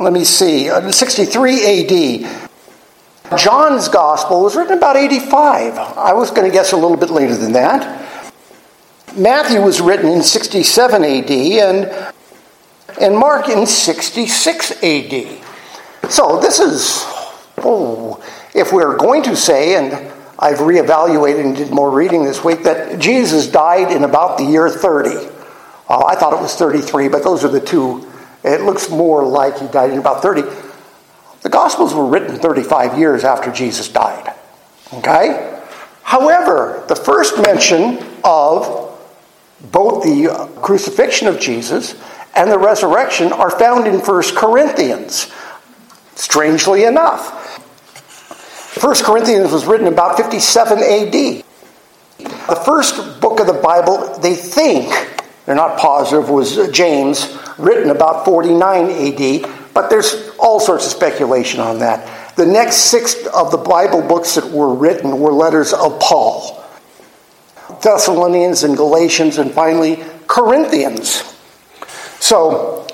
Let 0.00 0.14
me 0.14 0.24
see, 0.24 0.70
uh, 0.70 0.90
63 0.90 2.24
AD. 2.24 3.38
John's 3.38 3.88
Gospel 3.88 4.42
was 4.42 4.56
written 4.56 4.78
about 4.78 4.96
85. 4.96 5.76
I 5.76 6.14
was 6.14 6.30
going 6.30 6.50
to 6.50 6.52
guess 6.52 6.72
a 6.72 6.76
little 6.76 6.96
bit 6.96 7.10
later 7.10 7.36
than 7.36 7.52
that. 7.52 8.32
Matthew 9.14 9.60
was 9.60 9.82
written 9.82 10.10
in 10.10 10.22
67 10.22 11.04
AD 11.04 11.30
and, 11.30 12.12
and 12.98 13.14
Mark 13.14 13.50
in 13.50 13.66
66 13.66 14.70
AD. 14.82 15.44
So 16.10 16.40
this 16.40 16.60
is, 16.60 17.04
oh, 17.58 18.24
if 18.54 18.72
we're 18.72 18.96
going 18.96 19.22
to 19.24 19.36
say, 19.36 19.76
and 19.76 19.92
I've 20.38 20.60
reevaluated 20.60 21.44
and 21.44 21.56
did 21.56 21.70
more 21.72 21.90
reading 21.90 22.24
this 22.24 22.42
week, 22.42 22.62
that 22.62 22.98
Jesus 22.98 23.48
died 23.48 23.94
in 23.94 24.04
about 24.04 24.38
the 24.38 24.44
year 24.44 24.70
30. 24.70 25.10
Uh, 25.90 26.04
I 26.06 26.14
thought 26.14 26.32
it 26.32 26.40
was 26.40 26.54
33, 26.54 27.08
but 27.08 27.22
those 27.22 27.44
are 27.44 27.48
the 27.48 27.60
two. 27.60 28.09
It 28.42 28.62
looks 28.62 28.88
more 28.88 29.24
like 29.24 29.58
he 29.58 29.66
died 29.68 29.90
in 29.90 29.98
about 29.98 30.22
30. 30.22 30.42
The 31.42 31.48
Gospels 31.48 31.94
were 31.94 32.06
written 32.06 32.36
35 32.36 32.98
years 32.98 33.24
after 33.24 33.50
Jesus 33.50 33.88
died. 33.88 34.34
Okay? 34.92 35.58
However, 36.02 36.84
the 36.88 36.96
first 36.96 37.40
mention 37.40 38.04
of 38.24 38.98
both 39.72 40.02
the 40.02 40.28
uh, 40.28 40.46
crucifixion 40.60 41.28
of 41.28 41.38
Jesus 41.38 41.94
and 42.34 42.50
the 42.50 42.58
resurrection 42.58 43.32
are 43.32 43.50
found 43.50 43.86
in 43.86 44.00
1 44.00 44.22
Corinthians. 44.34 45.30
Strangely 46.14 46.84
enough, 46.84 47.40
1 48.82 48.94
Corinthians 49.04 49.52
was 49.52 49.66
written 49.66 49.86
about 49.86 50.16
57 50.16 50.78
AD. 50.78 51.12
The 52.18 52.62
first 52.64 53.20
book 53.20 53.40
of 53.40 53.46
the 53.46 53.52
Bible, 53.52 54.18
they 54.18 54.34
think, 54.34 54.92
they're 55.50 55.56
not 55.56 55.80
positive, 55.80 56.30
was 56.30 56.70
James, 56.70 57.36
written 57.58 57.90
about 57.90 58.24
49 58.24 58.88
AD, 58.88 59.50
but 59.74 59.90
there's 59.90 60.30
all 60.38 60.60
sorts 60.60 60.86
of 60.86 60.92
speculation 60.92 61.58
on 61.58 61.80
that. 61.80 62.36
The 62.36 62.46
next 62.46 62.76
six 62.76 63.26
of 63.26 63.50
the 63.50 63.56
Bible 63.56 64.00
books 64.00 64.36
that 64.36 64.48
were 64.48 64.72
written 64.72 65.18
were 65.18 65.32
letters 65.32 65.72
of 65.72 65.98
Paul 65.98 66.64
Thessalonians 67.82 68.62
and 68.62 68.76
Galatians, 68.76 69.38
and 69.38 69.50
finally 69.50 70.04
Corinthians. 70.28 71.36
So, 72.20 72.86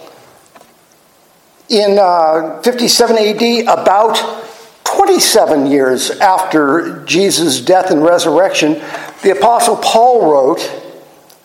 in 1.68 1.98
uh, 2.00 2.62
57 2.62 3.18
AD, 3.18 3.64
about 3.64 4.16
27 4.84 5.66
years 5.66 6.10
after 6.10 7.04
Jesus' 7.04 7.60
death 7.60 7.90
and 7.90 8.02
resurrection, 8.02 8.82
the 9.22 9.36
Apostle 9.36 9.76
Paul 9.76 10.32
wrote, 10.32 10.85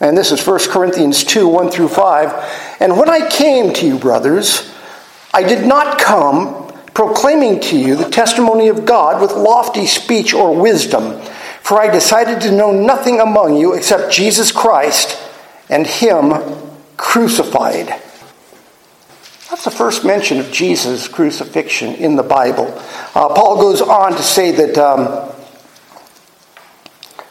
and 0.01 0.17
this 0.17 0.31
is 0.31 0.46
1 0.46 0.60
Corinthians 0.70 1.24
2 1.24 1.48
1 1.48 1.70
through 1.70 1.88
5. 1.88 2.77
And 2.79 2.98
when 2.98 3.10
I 3.10 3.29
came 3.29 3.72
to 3.75 3.86
you, 3.86 4.00
brothers, 4.00 4.74
I 5.31 5.43
did 5.43 5.65
not 5.65 6.00
come 6.00 6.74
proclaiming 6.96 7.60
to 7.62 7.77
you 7.77 7.96
the 7.96 8.10
testimony 8.10 8.67
of 8.67 8.84
God 8.84 9.22
with 9.22 9.31
lofty 9.31 9.86
speech 9.86 10.34
or 10.34 10.60
wisdom, 10.60 11.22
for 11.62 11.79
I 11.79 11.91
decided 11.91 12.41
to 12.41 12.51
know 12.51 12.72
nothing 12.72 13.20
among 13.20 13.58
you 13.58 13.74
except 13.75 14.12
Jesus 14.12 14.51
Christ 14.51 15.22
and 15.70 15.86
Him 15.86 16.34
crucified. 16.98 17.88
That's 19.50 19.65
the 19.65 19.72
first 19.72 20.03
mention 20.03 20.39
of 20.39 20.51
Jesus' 20.51 21.08
crucifixion 21.08 21.93
in 21.93 22.15
the 22.15 22.24
Bible. 22.24 22.74
Uh, 23.13 23.34
Paul 23.36 23.58
goes 23.62 23.81
on 23.81 24.13
to 24.13 24.24
say 24.24 24.51
that. 24.51 24.77
Um, 24.79 25.30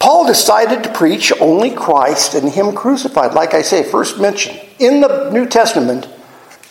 Paul 0.00 0.26
decided 0.26 0.82
to 0.82 0.92
preach 0.92 1.32
only 1.40 1.70
Christ 1.70 2.34
and 2.34 2.48
Him 2.48 2.74
crucified. 2.74 3.34
Like 3.34 3.54
I 3.54 3.62
say, 3.62 3.84
first 3.84 4.18
mention 4.18 4.58
in 4.80 5.00
the 5.00 5.30
New 5.30 5.46
Testament, 5.46 6.08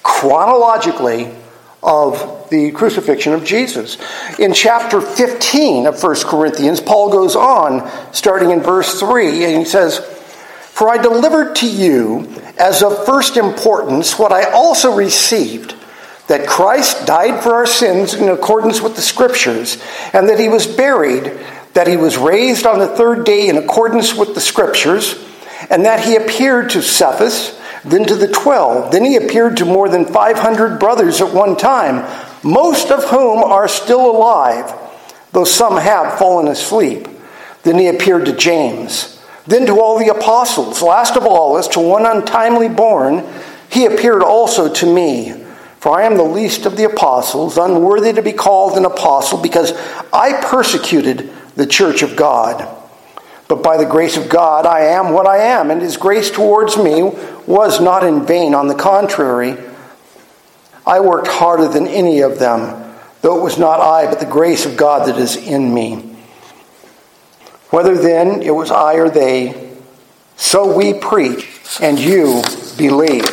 chronologically, 0.03 1.31
of 1.81 2.49
the 2.49 2.71
crucifixion 2.71 3.33
of 3.33 3.45
Jesus. 3.45 3.97
In 4.37 4.53
chapter 4.53 4.99
15 4.99 5.87
of 5.87 6.01
1 6.01 6.15
Corinthians, 6.25 6.81
Paul 6.81 7.11
goes 7.11 7.35
on, 7.35 7.89
starting 8.13 8.51
in 8.51 8.59
verse 8.59 8.99
3, 8.99 9.45
and 9.45 9.59
he 9.59 9.65
says, 9.65 9.99
For 9.99 10.89
I 10.89 10.97
delivered 10.97 11.55
to 11.57 11.69
you 11.69 12.27
as 12.57 12.83
of 12.83 13.05
first 13.05 13.37
importance 13.37 14.19
what 14.19 14.33
I 14.33 14.51
also 14.51 14.93
received 14.93 15.75
that 16.27 16.47
Christ 16.47 17.07
died 17.07 17.41
for 17.41 17.55
our 17.55 17.65
sins 17.65 18.13
in 18.13 18.29
accordance 18.29 18.81
with 18.81 18.95
the 18.95 19.01
Scriptures, 19.01 19.81
and 20.13 20.29
that 20.29 20.39
he 20.39 20.47
was 20.47 20.67
buried, 20.67 21.39
that 21.73 21.87
he 21.87 21.97
was 21.97 22.17
raised 22.17 22.65
on 22.65 22.79
the 22.79 22.87
third 22.87 23.25
day 23.25 23.47
in 23.47 23.57
accordance 23.57 24.13
with 24.15 24.35
the 24.35 24.41
Scriptures, 24.41 25.23
and 25.69 25.85
that 25.85 26.05
he 26.05 26.15
appeared 26.15 26.69
to 26.71 26.81
Cephas 26.81 27.59
then 27.85 28.05
to 28.05 28.15
the 28.15 28.27
twelve. 28.27 28.91
Then 28.91 29.05
he 29.05 29.15
appeared 29.15 29.57
to 29.57 29.65
more 29.65 29.89
than 29.89 30.05
500 30.05 30.79
brothers 30.79 31.21
at 31.21 31.33
one 31.33 31.55
time, 31.55 32.05
most 32.43 32.91
of 32.91 33.05
whom 33.05 33.43
are 33.43 33.67
still 33.67 34.09
alive, 34.09 34.73
though 35.31 35.45
some 35.45 35.77
have 35.77 36.17
fallen 36.17 36.47
asleep. 36.47 37.07
Then 37.63 37.77
he 37.77 37.87
appeared 37.87 38.25
to 38.25 38.35
James. 38.35 39.21
Then 39.45 39.65
to 39.65 39.79
all 39.79 39.97
the 39.97 40.13
apostles. 40.13 40.81
Last 40.81 41.15
of 41.15 41.25
all, 41.25 41.57
as 41.57 41.67
to 41.69 41.79
one 41.79 42.05
untimely 42.05 42.69
born, 42.69 43.25
he 43.69 43.85
appeared 43.85 44.23
also 44.23 44.71
to 44.73 44.93
me. 44.93 45.45
For 45.79 45.97
I 45.97 46.03
am 46.03 46.17
the 46.17 46.23
least 46.23 46.65
of 46.65 46.75
the 46.75 46.83
apostles, 46.83 47.57
unworthy 47.57 48.11
to 48.13 48.21
be 48.21 48.33
called 48.33 48.77
an 48.77 48.85
apostle, 48.85 49.41
because 49.41 49.71
I 50.11 50.41
persecuted 50.41 51.31
the 51.59 51.67
church 51.67 52.01
of 52.01 52.15
God. 52.15 52.67
But 53.49 53.61
by 53.61 53.77
the 53.77 53.85
grace 53.85 54.15
of 54.15 54.29
God, 54.29 54.65
I 54.65 54.81
am 54.81 55.11
what 55.11 55.27
I 55.27 55.39
am, 55.39 55.69
and 55.69 55.81
his 55.81 55.97
grace 55.97 56.31
towards 56.31 56.77
me 56.77 57.03
was 57.45 57.81
not 57.81 58.03
in 58.03 58.25
vain. 58.25 58.55
On 58.55 58.67
the 58.67 58.75
contrary, 58.75 59.57
I 60.87 61.01
worked 61.01 61.27
harder 61.27 61.67
than 61.67 61.85
any 61.85 62.21
of 62.21 62.39
them, 62.39 62.95
though 63.21 63.37
it 63.39 63.43
was 63.43 63.59
not 63.59 63.81
I, 63.81 64.05
but 64.05 64.19
the 64.19 64.25
grace 64.25 64.65
of 64.65 64.77
God 64.77 65.09
that 65.09 65.17
is 65.17 65.35
in 65.35 65.73
me. 65.73 66.15
Whether 67.71 67.95
then 67.95 68.41
it 68.41 68.55
was 68.55 68.71
I 68.71 68.93
or 68.93 69.09
they, 69.09 69.69
so 70.37 70.75
we 70.75 70.93
preach, 70.93 71.77
and 71.81 71.99
you 71.99 72.41
believe. 72.77 73.25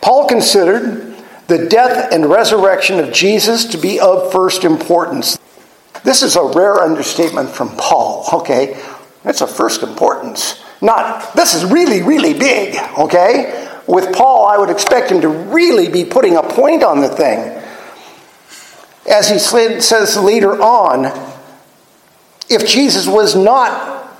Paul 0.00 0.28
considered 0.28 1.16
the 1.48 1.66
death 1.66 2.12
and 2.12 2.26
resurrection 2.26 3.00
of 3.00 3.12
Jesus 3.12 3.64
to 3.64 3.78
be 3.78 3.98
of 3.98 4.30
first 4.30 4.62
importance. 4.62 5.38
This 6.08 6.22
is 6.22 6.36
a 6.36 6.42
rare 6.42 6.80
understatement 6.80 7.50
from 7.50 7.76
Paul, 7.76 8.24
okay? 8.32 8.82
It's 9.26 9.42
of 9.42 9.54
first 9.54 9.82
importance. 9.82 10.58
Not, 10.80 11.34
this 11.34 11.52
is 11.52 11.66
really, 11.66 12.00
really 12.00 12.32
big, 12.32 12.78
okay? 12.98 13.68
With 13.86 14.16
Paul, 14.16 14.46
I 14.46 14.56
would 14.56 14.70
expect 14.70 15.10
him 15.10 15.20
to 15.20 15.28
really 15.28 15.90
be 15.90 16.06
putting 16.06 16.36
a 16.36 16.42
point 16.42 16.82
on 16.82 17.02
the 17.02 17.08
thing. 17.08 17.62
As 19.06 19.28
he 19.28 19.38
says 19.38 20.16
later 20.16 20.58
on, 20.58 21.12
if 22.48 22.66
Jesus 22.66 23.06
was 23.06 23.36
not 23.36 24.18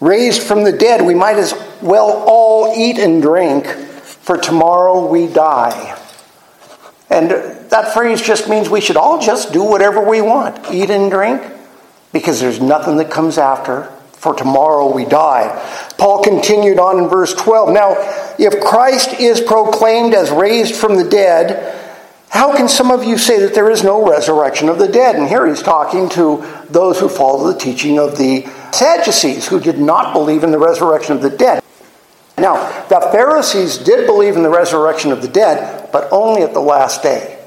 raised 0.00 0.42
from 0.42 0.64
the 0.64 0.72
dead, 0.72 1.04
we 1.04 1.12
might 1.12 1.36
as 1.36 1.52
well 1.82 2.24
all 2.26 2.72
eat 2.74 2.96
and 2.96 3.20
drink, 3.20 3.66
for 3.66 4.38
tomorrow 4.38 5.06
we 5.06 5.26
die. 5.26 6.00
And 7.10 7.57
that 7.70 7.92
phrase 7.92 8.20
just 8.22 8.48
means 8.48 8.68
we 8.68 8.80
should 8.80 8.96
all 8.96 9.20
just 9.20 9.52
do 9.52 9.62
whatever 9.62 10.00
we 10.00 10.20
want 10.20 10.72
eat 10.72 10.90
and 10.90 11.10
drink, 11.10 11.42
because 12.12 12.40
there's 12.40 12.60
nothing 12.60 12.96
that 12.96 13.10
comes 13.10 13.38
after. 13.38 13.92
For 14.12 14.34
tomorrow 14.34 14.92
we 14.92 15.04
die. 15.04 15.54
Paul 15.96 16.24
continued 16.24 16.80
on 16.80 16.98
in 16.98 17.08
verse 17.08 17.32
12. 17.34 17.72
Now, 17.72 17.94
if 18.36 18.60
Christ 18.60 19.20
is 19.20 19.40
proclaimed 19.40 20.12
as 20.12 20.28
raised 20.32 20.74
from 20.74 20.96
the 20.96 21.08
dead, 21.08 21.78
how 22.28 22.56
can 22.56 22.68
some 22.68 22.90
of 22.90 23.04
you 23.04 23.16
say 23.16 23.38
that 23.38 23.54
there 23.54 23.70
is 23.70 23.84
no 23.84 24.10
resurrection 24.10 24.68
of 24.68 24.80
the 24.80 24.88
dead? 24.88 25.14
And 25.14 25.28
here 25.28 25.46
he's 25.46 25.62
talking 25.62 26.08
to 26.10 26.44
those 26.68 26.98
who 26.98 27.08
follow 27.08 27.52
the 27.52 27.58
teaching 27.58 28.00
of 28.00 28.18
the 28.18 28.44
Sadducees, 28.72 29.46
who 29.46 29.60
did 29.60 29.78
not 29.78 30.12
believe 30.12 30.42
in 30.42 30.50
the 30.50 30.58
resurrection 30.58 31.14
of 31.14 31.22
the 31.22 31.30
dead. 31.30 31.62
Now, 32.36 32.54
the 32.88 33.00
Pharisees 33.12 33.78
did 33.78 34.06
believe 34.06 34.34
in 34.34 34.42
the 34.42 34.50
resurrection 34.50 35.12
of 35.12 35.22
the 35.22 35.28
dead, 35.28 35.90
but 35.92 36.08
only 36.10 36.42
at 36.42 36.54
the 36.54 36.60
last 36.60 37.04
day. 37.04 37.37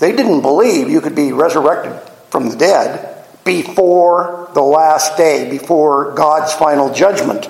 They 0.00 0.12
didn't 0.16 0.40
believe 0.40 0.88
you 0.88 1.00
could 1.00 1.14
be 1.14 1.32
resurrected 1.32 1.92
from 2.30 2.48
the 2.48 2.56
dead 2.56 3.24
before 3.44 4.50
the 4.54 4.62
last 4.62 5.16
day, 5.16 5.48
before 5.50 6.14
God's 6.14 6.52
final 6.52 6.92
judgment. 6.92 7.48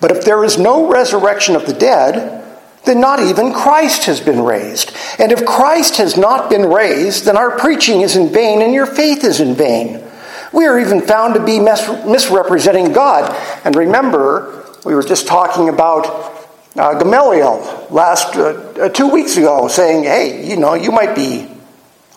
But 0.00 0.12
if 0.12 0.24
there 0.24 0.44
is 0.44 0.58
no 0.58 0.88
resurrection 0.90 1.56
of 1.56 1.66
the 1.66 1.72
dead, 1.72 2.44
then 2.84 3.00
not 3.00 3.20
even 3.20 3.52
Christ 3.52 4.04
has 4.04 4.20
been 4.20 4.42
raised. 4.42 4.92
And 5.18 5.32
if 5.32 5.44
Christ 5.44 5.96
has 5.96 6.16
not 6.16 6.48
been 6.48 6.70
raised, 6.70 7.24
then 7.24 7.36
our 7.36 7.58
preaching 7.58 8.02
is 8.02 8.16
in 8.16 8.32
vain 8.32 8.62
and 8.62 8.72
your 8.72 8.86
faith 8.86 9.24
is 9.24 9.40
in 9.40 9.54
vain. 9.54 10.04
We 10.52 10.66
are 10.66 10.78
even 10.78 11.02
found 11.02 11.34
to 11.34 11.44
be 11.44 11.58
misrepresenting 11.58 12.92
God. 12.92 13.34
And 13.64 13.76
remember, 13.76 14.64
we 14.84 14.94
were 14.94 15.02
just 15.02 15.26
talking 15.26 15.68
about 15.68 16.37
uh, 16.78 16.98
Gamaliel 16.98 17.88
last 17.90 18.36
uh, 18.36 18.50
uh, 18.80 18.88
two 18.88 19.08
weeks 19.08 19.36
ago, 19.36 19.68
saying, 19.68 20.04
"Hey, 20.04 20.48
you 20.48 20.56
know, 20.56 20.74
you 20.74 20.92
might 20.92 21.14
be 21.14 21.48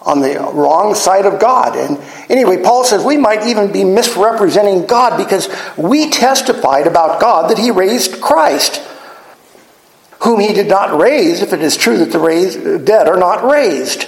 on 0.02 0.21
the 0.21 0.39
wrong 0.54 0.93
side 0.95 1.26
of 1.26 1.39
God." 1.39 1.76
And 1.76 2.00
anyway, 2.30 2.62
Paul 2.62 2.84
says 2.84 3.04
we 3.04 3.17
might 3.17 3.47
even 3.47 3.71
be 3.71 3.84
misrepresenting 3.84 4.86
God 4.86 5.17
because 5.17 5.50
we 5.78 6.10
testified 6.10 6.88
about 6.88 7.19
God 7.19 7.50
that 7.50 7.58
He 7.58 7.71
raised 7.71 8.21
Christ, 8.21 8.82
whom 10.21 10.39
He 10.39 10.54
did 10.54 10.67
not 10.67 11.00
raise. 11.00 11.41
If 11.41 11.54
it 11.54 11.62
is 11.62 11.76
true 11.76 11.97
that 11.97 12.12
the 12.12 12.19
raised, 12.19 12.86
dead 12.86 13.08
are 13.08 13.17
not 13.17 13.43
raised, 13.43 14.04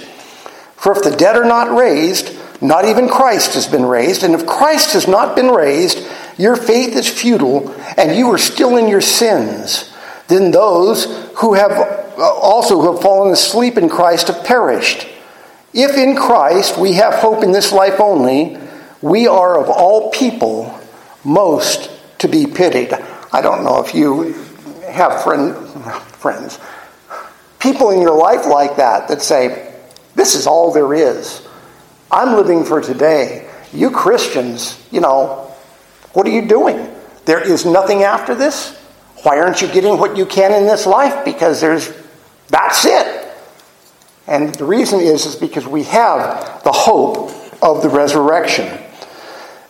for 0.76 0.92
if 0.96 1.02
the 1.02 1.16
dead 1.16 1.36
are 1.36 1.44
not 1.44 1.76
raised, 1.76 2.34
not 2.62 2.84
even 2.84 3.08
Christ 3.08 3.54
has 3.54 3.66
been 3.66 3.84
raised. 3.84 4.22
And 4.22 4.34
if 4.34 4.46
Christ 4.46 4.92
has 4.92 5.08
not 5.08 5.34
been 5.36 5.48
raised, 5.48 6.06
your 6.38 6.56
faith 6.56 6.96
is 6.96 7.08
futile 7.08 7.70
and 7.96 8.16
you 8.16 8.30
are 8.32 8.38
still 8.38 8.76
in 8.76 8.88
your 8.88 9.00
sins. 9.00 9.90
Then 10.28 10.50
those 10.50 11.04
who 11.36 11.54
have 11.54 11.72
uh, 11.72 12.22
also 12.22 12.80
who 12.80 12.92
have 12.92 13.02
fallen 13.02 13.32
asleep 13.32 13.76
in 13.76 13.88
Christ 13.88 14.28
have 14.28 14.44
perished. 14.44 15.06
If 15.72 15.96
in 15.96 16.14
Christ 16.14 16.78
we 16.78 16.92
have 16.94 17.14
hope 17.14 17.42
in 17.42 17.50
this 17.50 17.72
life 17.72 17.98
only, 17.98 18.56
we 19.02 19.26
are 19.26 19.58
of 19.58 19.68
all 19.68 20.10
people 20.10 20.78
most 21.24 21.90
to 22.18 22.28
be 22.28 22.46
pitied. 22.46 22.92
I 23.32 23.42
don't 23.42 23.64
know 23.64 23.84
if 23.84 23.94
you 23.94 24.32
have 24.88 25.24
friend, 25.24 25.56
friends, 26.14 26.58
people 27.58 27.90
in 27.90 28.00
your 28.00 28.16
life 28.16 28.46
like 28.46 28.76
that 28.76 29.08
that 29.08 29.22
say, 29.22 29.74
This 30.14 30.34
is 30.34 30.46
all 30.46 30.72
there 30.72 30.94
is. 30.94 31.46
I'm 32.10 32.36
living 32.36 32.64
for 32.64 32.80
today. 32.80 33.50
You 33.72 33.90
Christians, 33.90 34.80
you 34.92 35.00
know, 35.00 35.52
what 36.12 36.26
are 36.28 36.30
you 36.30 36.46
doing? 36.46 36.94
There 37.24 37.40
is 37.40 37.66
nothing 37.66 38.04
after 38.04 38.36
this? 38.36 38.80
Why 39.24 39.38
aren't 39.38 39.62
you 39.62 39.68
getting 39.68 39.98
what 39.98 40.18
you 40.18 40.26
can 40.26 40.52
in 40.52 40.66
this 40.66 40.84
life? 40.86 41.24
Because 41.24 41.60
there's 41.60 41.90
that's 42.48 42.84
it. 42.84 43.32
And 44.26 44.54
the 44.54 44.66
reason 44.66 45.00
is 45.00 45.24
is 45.24 45.34
because 45.34 45.66
we 45.66 45.84
have 45.84 46.62
the 46.62 46.72
hope 46.72 47.30
of 47.62 47.82
the 47.82 47.88
resurrection. 47.88 48.66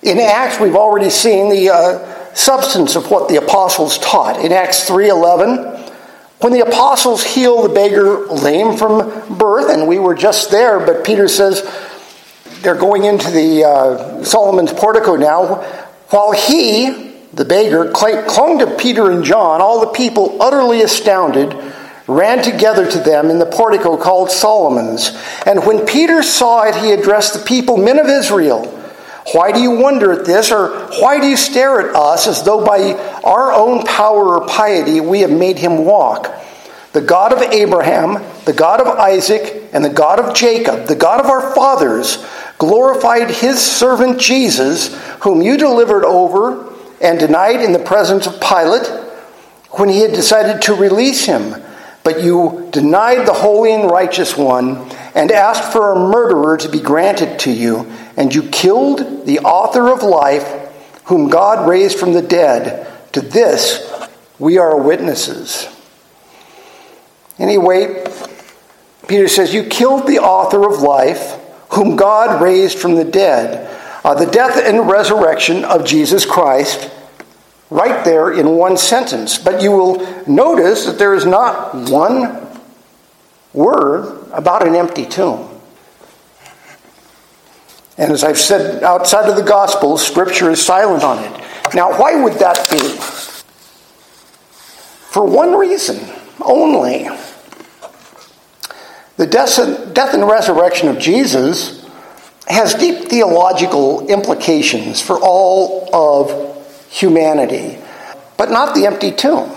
In 0.02 0.18
Acts, 0.18 0.58
we've 0.58 0.74
already 0.74 1.08
seen 1.08 1.50
the 1.50 1.70
uh, 1.70 2.34
substance 2.34 2.96
of 2.96 3.12
what 3.12 3.28
the 3.28 3.36
apostles 3.36 3.96
taught. 3.98 4.44
In 4.44 4.50
Acts 4.50 4.88
3:11, 4.88 5.92
when 6.40 6.52
the 6.52 6.60
apostles 6.60 7.22
heal 7.22 7.62
the 7.62 7.68
beggar 7.68 8.26
lame 8.26 8.76
from 8.76 9.38
birth, 9.38 9.70
and 9.70 9.86
we 9.86 10.00
were 10.00 10.16
just 10.16 10.50
there, 10.50 10.80
but 10.80 11.04
Peter 11.04 11.28
says 11.28 11.62
they're 12.60 12.74
going 12.74 13.04
into 13.04 13.30
the 13.30 13.64
uh, 13.64 14.24
Solomon's 14.24 14.72
portico 14.72 15.14
now, 15.14 15.62
while 16.10 16.32
he, 16.32 17.13
the 17.36 17.44
beggar, 17.44 17.90
clung 17.90 18.58
to 18.58 18.76
Peter 18.76 19.10
and 19.10 19.24
John, 19.24 19.60
all 19.60 19.80
the 19.80 19.92
people, 19.92 20.40
utterly 20.40 20.82
astounded, 20.82 21.54
ran 22.06 22.42
together 22.42 22.90
to 22.90 22.98
them 22.98 23.30
in 23.30 23.38
the 23.38 23.46
portico 23.46 23.96
called 23.96 24.30
Solomon's. 24.30 25.10
And 25.46 25.64
when 25.64 25.86
Peter 25.86 26.22
saw 26.22 26.64
it, 26.64 26.74
he 26.76 26.92
addressed 26.92 27.34
the 27.34 27.44
people, 27.44 27.76
Men 27.76 27.98
of 27.98 28.06
Israel, 28.06 28.66
why 29.32 29.52
do 29.52 29.60
you 29.60 29.70
wonder 29.70 30.12
at 30.12 30.26
this, 30.26 30.52
or 30.52 30.68
why 31.00 31.18
do 31.18 31.26
you 31.26 31.36
stare 31.36 31.80
at 31.80 31.96
us 31.96 32.26
as 32.26 32.42
though 32.42 32.64
by 32.64 32.92
our 33.24 33.52
own 33.52 33.84
power 33.84 34.38
or 34.38 34.46
piety 34.46 35.00
we 35.00 35.20
have 35.20 35.30
made 35.30 35.58
him 35.58 35.84
walk? 35.84 36.30
The 36.92 37.00
God 37.00 37.32
of 37.32 37.40
Abraham, 37.40 38.22
the 38.44 38.52
God 38.52 38.80
of 38.80 38.86
Isaac, 38.86 39.70
and 39.72 39.84
the 39.84 39.88
God 39.88 40.20
of 40.20 40.34
Jacob, 40.34 40.86
the 40.86 40.94
God 40.94 41.20
of 41.20 41.26
our 41.26 41.54
fathers, 41.54 42.24
glorified 42.58 43.30
his 43.30 43.60
servant 43.60 44.20
Jesus, 44.20 44.94
whom 45.22 45.42
you 45.42 45.56
delivered 45.56 46.04
over 46.04 46.73
and 47.04 47.20
denied 47.20 47.60
in 47.60 47.72
the 47.72 47.78
presence 47.78 48.26
of 48.26 48.40
Pilate 48.40 48.86
when 49.72 49.90
he 49.90 50.00
had 50.00 50.12
decided 50.12 50.62
to 50.62 50.74
release 50.74 51.26
him. 51.26 51.62
But 52.02 52.22
you 52.22 52.68
denied 52.72 53.26
the 53.26 53.32
holy 53.32 53.72
and 53.72 53.90
righteous 53.90 54.36
one 54.36 54.90
and 55.14 55.30
asked 55.30 55.72
for 55.72 55.92
a 55.92 55.98
murderer 55.98 56.56
to 56.56 56.68
be 56.68 56.80
granted 56.80 57.38
to 57.40 57.52
you, 57.52 57.90
and 58.16 58.34
you 58.34 58.42
killed 58.44 59.26
the 59.26 59.40
author 59.40 59.88
of 59.88 60.02
life, 60.02 60.44
whom 61.04 61.28
God 61.28 61.68
raised 61.68 61.98
from 61.98 62.12
the 62.12 62.22
dead. 62.22 62.90
To 63.12 63.20
this 63.20 64.08
we 64.38 64.58
are 64.58 64.80
witnesses. 64.80 65.68
Anyway, 67.38 68.04
Peter 69.08 69.28
says, 69.28 69.54
You 69.54 69.64
killed 69.64 70.06
the 70.06 70.20
author 70.20 70.66
of 70.66 70.80
life, 70.80 71.38
whom 71.70 71.96
God 71.96 72.42
raised 72.42 72.78
from 72.78 72.94
the 72.94 73.04
dead. 73.04 73.70
Uh, 74.04 74.12
the 74.12 74.26
death 74.26 74.60
and 74.62 74.86
resurrection 74.86 75.64
of 75.64 75.86
Jesus 75.86 76.26
Christ, 76.26 76.90
right 77.70 78.04
there 78.04 78.30
in 78.30 78.50
one 78.50 78.76
sentence. 78.76 79.38
But 79.38 79.62
you 79.62 79.70
will 79.72 80.26
notice 80.26 80.84
that 80.84 80.98
there 80.98 81.14
is 81.14 81.24
not 81.24 81.74
one 81.90 82.60
word 83.54 84.28
about 84.32 84.66
an 84.66 84.74
empty 84.74 85.06
tomb. 85.06 85.48
And 87.96 88.12
as 88.12 88.24
I've 88.24 88.38
said, 88.38 88.82
outside 88.82 89.30
of 89.30 89.36
the 89.36 89.42
Gospels, 89.42 90.06
Scripture 90.06 90.50
is 90.50 90.60
silent 90.60 91.02
on 91.02 91.24
it. 91.24 91.40
Now, 91.74 91.98
why 91.98 92.22
would 92.22 92.34
that 92.34 92.68
be? 92.68 92.80
For 95.10 95.24
one 95.24 95.54
reason 95.54 96.12
only. 96.44 97.08
The 99.16 99.26
death 99.26 100.12
and 100.14 100.28
resurrection 100.28 100.88
of 100.88 100.98
Jesus 100.98 101.83
has 102.46 102.74
deep 102.74 103.08
theological 103.08 104.06
implications 104.08 105.00
for 105.00 105.18
all 105.20 105.88
of 105.94 106.90
humanity, 106.90 107.78
but 108.36 108.50
not 108.50 108.74
the 108.74 108.86
empty 108.86 109.10
tomb. 109.10 109.50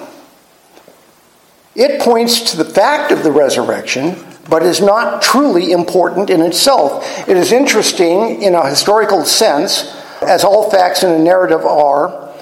It 1.76 2.02
points 2.02 2.52
to 2.52 2.58
the 2.58 2.66
fact 2.66 3.12
of 3.12 3.24
the 3.24 3.32
resurrection, 3.32 4.16
but 4.50 4.64
is 4.64 4.82
not 4.82 5.22
truly 5.22 5.72
important 5.72 6.30
in 6.30 6.42
itself. 6.42 7.28
It 7.28 7.38
is 7.38 7.52
interesting 7.52 8.42
in 8.42 8.56
a 8.56 8.68
historical 8.68 9.26
sense, 9.26 9.94
as 10.22 10.44
all 10.44 10.72
facts 10.72 11.04
in 11.04 11.12
a 11.12 11.20
narrative 11.20 11.66
are, 11.66 12.34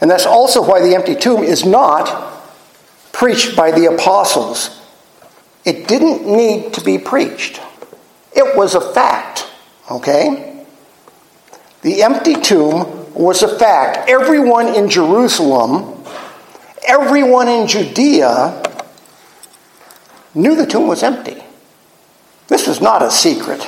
and 0.00 0.10
that's 0.10 0.24
also 0.24 0.66
why 0.66 0.80
the 0.80 0.94
empty 0.94 1.14
tomb 1.14 1.42
is 1.42 1.66
not 1.66 2.32
preached 3.12 3.54
by 3.54 3.70
the 3.70 3.92
apostles. 3.92 4.80
It 5.64 5.86
didn't 5.86 6.26
need 6.26 6.72
to 6.74 6.80
be 6.80 6.96
preached, 6.96 7.60
it 8.32 8.56
was 8.56 8.74
a 8.74 8.92
fact, 8.92 9.50
okay? 9.90 10.64
The 11.82 12.02
empty 12.02 12.34
tomb 12.34 13.12
was 13.14 13.42
a 13.42 13.58
fact. 13.58 14.08
Everyone 14.08 14.68
in 14.68 14.88
Jerusalem 14.88 16.00
everyone 16.86 17.48
in 17.48 17.66
Judea 17.66 18.62
knew 20.34 20.56
the 20.56 20.66
tomb 20.66 20.88
was 20.88 21.02
empty. 21.02 21.42
This 22.48 22.66
was 22.66 22.80
not 22.80 23.02
a 23.02 23.10
secret. 23.10 23.66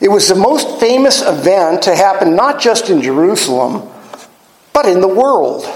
It 0.00 0.08
was 0.08 0.28
the 0.28 0.34
most 0.34 0.80
famous 0.80 1.20
event 1.20 1.82
to 1.82 1.94
happen 1.94 2.34
not 2.34 2.60
just 2.60 2.88
in 2.88 3.02
Jerusalem, 3.02 3.90
but 4.72 4.86
in 4.86 5.00
the 5.00 5.08
world. 5.08 5.66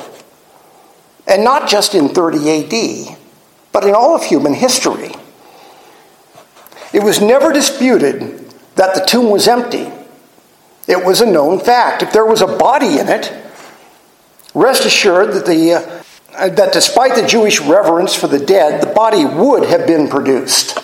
And 1.27 1.45
not 1.45 1.69
just 1.69 1.95
in 1.95 2.09
30 2.09 3.09
AD, 3.09 3.19
but 3.73 3.85
in 3.85 3.95
all 3.95 4.15
of 4.15 4.25
human 4.25 4.55
history. 4.55 5.13
It 6.95 7.03
was 7.03 7.21
never 7.21 7.53
disputed 7.53 8.21
that 8.77 8.95
the 8.95 9.05
tomb 9.05 9.29
was 9.29 9.49
empty. 9.49 9.91
It 10.87 11.05
was 11.05 11.21
a 11.21 11.27
known 11.27 11.59
fact. 11.59 12.03
If 12.03 12.13
there 12.13 12.25
was 12.25 12.41
a 12.41 12.47
body 12.47 12.99
in 12.99 13.09
it, 13.09 13.33
Rest 14.55 14.85
assured 14.85 15.33
that, 15.33 15.47
the, 15.47 15.73
uh, 15.73 16.49
that 16.51 16.73
despite 16.73 17.17
the 17.17 17.27
Jewish 17.27 17.61
reverence 17.61 18.15
for 18.15 18.29
the 18.29 18.39
dead, 18.39 18.81
the 18.81 18.95
body 18.95 19.25
would 19.25 19.69
have 19.69 19.85
been 19.85 20.09
produced. 20.09 20.79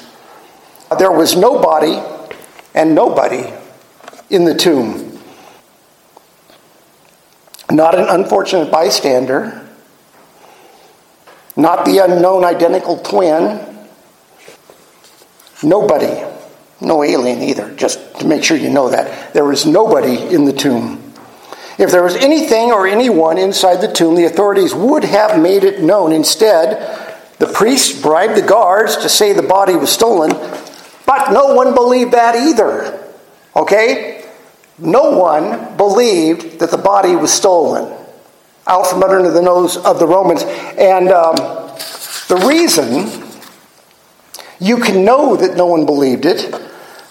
There 0.99 1.13
was 1.13 1.37
no 1.37 1.63
body 1.63 2.03
and 2.75 2.97
nobody 2.97 3.45
in 4.29 4.45
the 4.45 4.55
tomb. 4.57 5.21
Not 7.71 7.97
an 7.97 8.09
unfortunate 8.09 8.73
bystander, 8.73 9.65
not 11.55 11.85
the 11.85 11.99
unknown 11.99 12.45
identical 12.45 12.97
twin, 12.99 13.70
nobody, 15.63 16.23
no 16.81 17.03
alien 17.03 17.43
either, 17.43 17.75
just 17.77 18.21
to 18.21 18.27
make 18.27 18.45
sure 18.45 18.57
you 18.57 18.71
know 18.71 18.91
that. 18.91 19.33
There 19.35 19.45
was 19.45 19.67
nobody 19.67 20.35
in 20.35 20.45
the 20.45 20.53
tomb. 20.53 21.13
If 21.79 21.91
there 21.91 22.03
was 22.03 22.17
anything 22.17 22.73
or 22.73 22.87
anyone 22.87 23.39
inside 23.39 23.77
the 23.77 23.91
tomb, 23.91 24.15
the 24.15 24.27
authorities 24.27 24.75
would 24.75 25.05
have 25.05 25.41
made 25.41 25.65
it 25.65 25.83
known. 25.83 26.13
Instead, 26.13 27.09
the 27.39 27.47
priests 27.47 28.01
bribed 28.01 28.37
the 28.37 28.47
guards 28.47 28.99
to 28.99 29.09
say 29.09 29.33
the 29.33 29.43
body 29.43 29.75
was 29.75 29.91
stolen, 29.91 30.31
but 31.07 31.33
no 31.33 31.55
one 31.55 31.75
believed 31.75 32.13
that 32.13 32.37
either. 32.37 33.03
Okay? 33.57 34.27
No 34.79 35.19
one 35.19 35.77
believed 35.77 36.61
that 36.61 36.71
the 36.71 36.79
body 36.79 37.17
was 37.17 37.33
stolen. 37.33 37.97
Out 38.67 38.87
from 38.87 39.03
under 39.03 39.31
the 39.31 39.43
nose 39.43 39.77
of 39.79 39.99
the 39.99 40.07
Romans. 40.07 40.43
And 40.43 41.11
um, 41.11 41.35
the 42.29 42.45
reason 42.47 43.20
you 44.61 44.77
can 44.77 45.05
know 45.05 45.37
that 45.37 45.57
no 45.57 45.67
one 45.67 45.87
believed 45.87 46.27
it, 46.27 46.55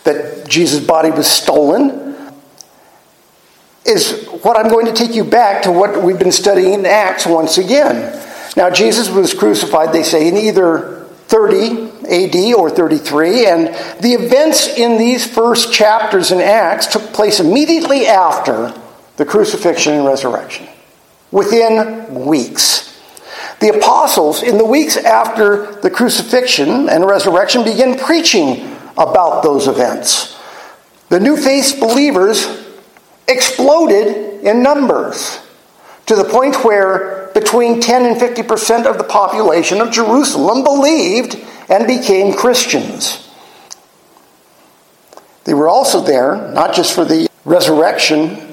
that 0.04 0.48
Jesus' 0.48 0.86
body 0.86 1.10
was 1.10 1.28
stolen, 1.28 2.32
is 3.86 4.26
what 4.44 4.58
I'm 4.58 4.70
going 4.70 4.86
to 4.86 4.94
take 4.94 5.16
you 5.16 5.24
back 5.24 5.64
to 5.64 5.72
what 5.72 6.04
we've 6.04 6.20
been 6.20 6.32
studying 6.32 6.74
in 6.74 6.86
Acts 6.86 7.26
once 7.26 7.58
again. 7.58 8.22
Now, 8.56 8.70
Jesus 8.70 9.10
was 9.10 9.34
crucified, 9.34 9.94
they 9.94 10.04
say, 10.04 10.28
in 10.28 10.38
either 10.38 11.06
30 11.28 11.90
AD 12.10 12.54
or 12.56 12.70
33, 12.70 13.46
and 13.48 13.68
the 14.02 14.14
events 14.14 14.68
in 14.68 14.98
these 14.98 15.26
first 15.26 15.72
chapters 15.74 16.32
in 16.32 16.40
Acts 16.40 16.88
took 16.88 17.14
place 17.14 17.40
immediately 17.40 18.08
after 18.08 18.74
the 19.18 19.26
crucifixion 19.26 19.94
and 19.94 20.06
resurrection, 20.06 20.68
within 21.32 22.26
weeks. 22.26 22.89
The 23.60 23.78
apostles, 23.78 24.42
in 24.42 24.58
the 24.58 24.66
weeks 24.66 24.96
after 24.96 25.74
the 25.82 25.90
crucifixion 25.90 26.88
and 26.90 27.06
resurrection, 27.06 27.64
began 27.64 28.00
preaching 28.00 28.76
about 28.98 29.44
those 29.44 29.68
events. 29.68 30.38
The 31.10 31.20
new 31.20 31.36
faith 31.36 31.78
believers 31.80 32.46
exploded 33.28 34.44
in 34.44 34.64
numbers 34.64 35.40
to 36.06 36.16
the 36.16 36.24
point 36.24 36.64
where 36.64 37.32
between 37.34 37.82
10 37.82 38.06
and 38.06 38.20
50% 38.20 38.86
of 38.86 38.98
the 38.98 39.04
population 39.04 39.82
of 39.82 39.92
Jerusalem 39.92 40.64
believed 40.64 41.36
and 41.70 41.86
became 41.86 42.34
Christians. 42.34 43.30
They 45.44 45.54
were 45.54 45.68
also 45.68 46.02
there, 46.02 46.52
not 46.54 46.74
just 46.74 46.94
for 46.94 47.06
the 47.06 47.30
resurrection, 47.46 48.49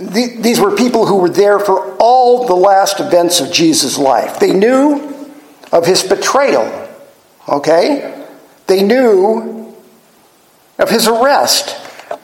these 0.00 0.58
were 0.58 0.74
people 0.74 1.06
who 1.06 1.16
were 1.16 1.28
there 1.28 1.58
for 1.58 1.96
all 1.98 2.46
the 2.46 2.54
last 2.54 3.00
events 3.00 3.40
of 3.40 3.52
Jesus' 3.52 3.98
life. 3.98 4.40
They 4.40 4.52
knew 4.52 5.14
of 5.72 5.86
his 5.86 6.02
betrayal, 6.02 6.88
okay? 7.48 8.26
They 8.66 8.82
knew 8.82 9.74
of 10.78 10.88
his 10.88 11.06
arrest. 11.06 11.76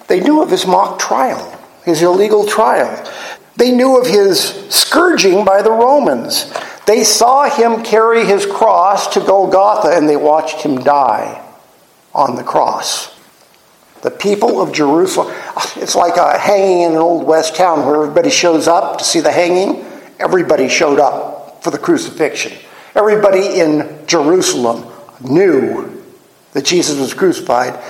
They 0.08 0.20
knew 0.20 0.42
of 0.42 0.50
his 0.50 0.66
mock 0.66 0.98
trial, 0.98 1.58
his 1.84 2.02
illegal 2.02 2.46
trial. 2.46 3.04
They 3.56 3.72
knew 3.72 3.98
of 3.98 4.06
his 4.06 4.40
scourging 4.68 5.44
by 5.44 5.62
the 5.62 5.72
Romans. 5.72 6.52
They 6.86 7.04
saw 7.04 7.48
him 7.48 7.82
carry 7.82 8.24
his 8.24 8.46
cross 8.46 9.08
to 9.14 9.20
Golgotha 9.20 9.96
and 9.96 10.08
they 10.08 10.16
watched 10.16 10.62
him 10.62 10.78
die 10.78 11.42
on 12.14 12.36
the 12.36 12.44
cross. 12.44 13.15
The 14.06 14.12
people 14.12 14.62
of 14.62 14.72
Jerusalem, 14.72 15.34
it's 15.74 15.96
like 15.96 16.16
a 16.16 16.38
hanging 16.38 16.82
in 16.82 16.92
an 16.92 16.98
old 16.98 17.26
west 17.26 17.56
town 17.56 17.84
where 17.84 18.04
everybody 18.04 18.30
shows 18.30 18.68
up 18.68 18.98
to 18.98 19.04
see 19.04 19.18
the 19.18 19.32
hanging. 19.32 19.84
Everybody 20.20 20.68
showed 20.68 21.00
up 21.00 21.64
for 21.64 21.72
the 21.72 21.78
crucifixion. 21.78 22.52
Everybody 22.94 23.58
in 23.58 24.06
Jerusalem 24.06 24.86
knew 25.20 26.04
that 26.52 26.64
Jesus 26.64 27.00
was 27.00 27.14
crucified. 27.14 27.82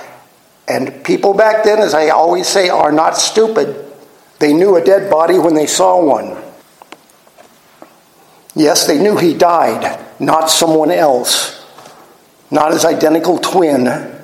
And 0.67 1.03
people 1.03 1.35
back 1.35 1.63
then, 1.63 1.77
as 1.77 1.93
I 1.93 2.09
always 2.09 2.47
say, 2.47 2.67
are 2.69 2.91
not 2.91 3.15
stupid. 3.15 3.85
They 4.39 4.53
knew 4.53 4.75
a 4.75 4.83
dead 4.83 5.11
body 5.11 5.37
when 5.37 5.53
they 5.53 5.67
saw 5.67 6.03
one. 6.03 6.35
Yes, 8.55 8.87
they 8.87 8.97
knew 8.97 9.17
he 9.17 9.35
died, 9.35 10.03
not 10.19 10.49
someone 10.49 10.89
else, 10.89 11.63
not 12.49 12.73
his 12.73 12.85
identical 12.85 13.37
twin. 13.37 14.16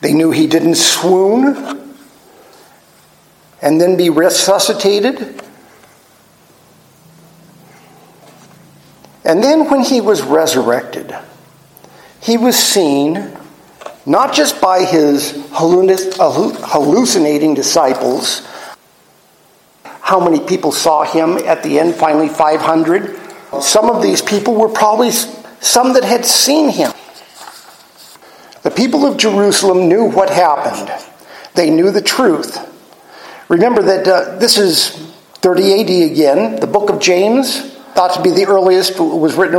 They 0.00 0.12
knew 0.12 0.30
he 0.30 0.46
didn't 0.46 0.76
swoon 0.76 1.96
and 3.60 3.80
then 3.80 3.96
be 3.96 4.10
resuscitated. 4.10 5.42
And 9.24 9.42
then 9.42 9.68
when 9.68 9.82
he 9.82 10.00
was 10.00 10.22
resurrected, 10.22 11.12
he 12.20 12.36
was 12.36 12.56
seen 12.56 13.36
not 14.06 14.32
just 14.32 14.60
by 14.60 14.84
his 14.84 15.32
hallucinating 15.52 17.54
disciples. 17.54 18.46
How 19.82 20.20
many 20.20 20.40
people 20.40 20.72
saw 20.72 21.04
him 21.04 21.36
at 21.38 21.62
the 21.62 21.78
end? 21.78 21.94
Finally, 21.94 22.30
500. 22.30 23.18
Some 23.60 23.90
of 23.90 24.02
these 24.02 24.22
people 24.22 24.54
were 24.54 24.70
probably 24.70 25.10
some 25.10 25.92
that 25.92 26.04
had 26.04 26.24
seen 26.24 26.70
him. 26.70 26.92
The 28.68 28.74
people 28.74 29.06
of 29.06 29.16
Jerusalem 29.16 29.88
knew 29.88 30.10
what 30.10 30.28
happened, 30.28 30.92
they 31.54 31.70
knew 31.70 31.90
the 31.90 32.02
truth. 32.02 32.58
Remember 33.48 33.80
that 33.80 34.06
uh, 34.06 34.36
this 34.36 34.58
is 34.58 34.90
30 35.36 35.80
AD 35.80 36.12
again. 36.12 36.60
The 36.60 36.66
book 36.66 36.90
of 36.90 37.00
James, 37.00 37.72
thought 37.94 38.12
to 38.12 38.22
be 38.22 38.30
the 38.30 38.44
earliest, 38.44 39.00
was 39.00 39.36
written 39.36 39.56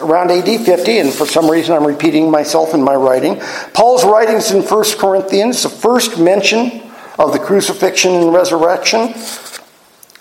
around 0.00 0.30
AD 0.30 0.64
50, 0.64 0.98
and 0.98 1.12
for 1.12 1.26
some 1.26 1.50
reason 1.50 1.76
I'm 1.76 1.86
repeating 1.86 2.30
myself 2.30 2.72
in 2.72 2.82
my 2.82 2.94
writing. 2.94 3.38
Paul's 3.74 4.02
writings 4.02 4.50
in 4.50 4.62
1 4.62 4.84
Corinthians, 4.96 5.62
the 5.62 5.68
first 5.68 6.18
mention 6.18 6.90
of 7.18 7.34
the 7.34 7.38
crucifixion 7.38 8.14
and 8.14 8.32
resurrection, 8.32 9.12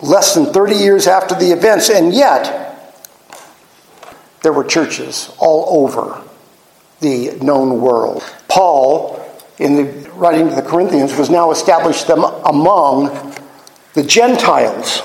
less 0.02 0.36
than 0.36 0.48
30 0.48 0.76
years 0.76 1.08
after 1.08 1.34
the 1.34 1.54
events, 1.54 1.90
and 1.90 2.14
yet 2.14 3.00
there 4.42 4.52
were 4.52 4.66
churches 4.66 5.32
all 5.40 5.86
over 5.86 6.27
the 7.00 7.32
known 7.42 7.82
world. 7.82 8.24
Paul, 8.48 9.24
in 9.60 9.76
the 9.76 10.10
writing 10.12 10.50
to 10.50 10.56
the 10.56 10.62
Corinthians, 10.62 11.16
was 11.18 11.30
now 11.30 11.52
established 11.52 12.08
them 12.08 12.24
among 12.24 13.36
the 13.94 14.04
Gentiles. 14.04 15.02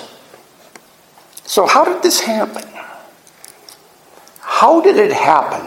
So, 1.44 1.66
how 1.66 1.84
did 1.84 2.02
this 2.02 2.20
happen? 2.20 2.68
How 4.40 4.80
did 4.80 4.96
it 4.96 5.12
happen 5.12 5.66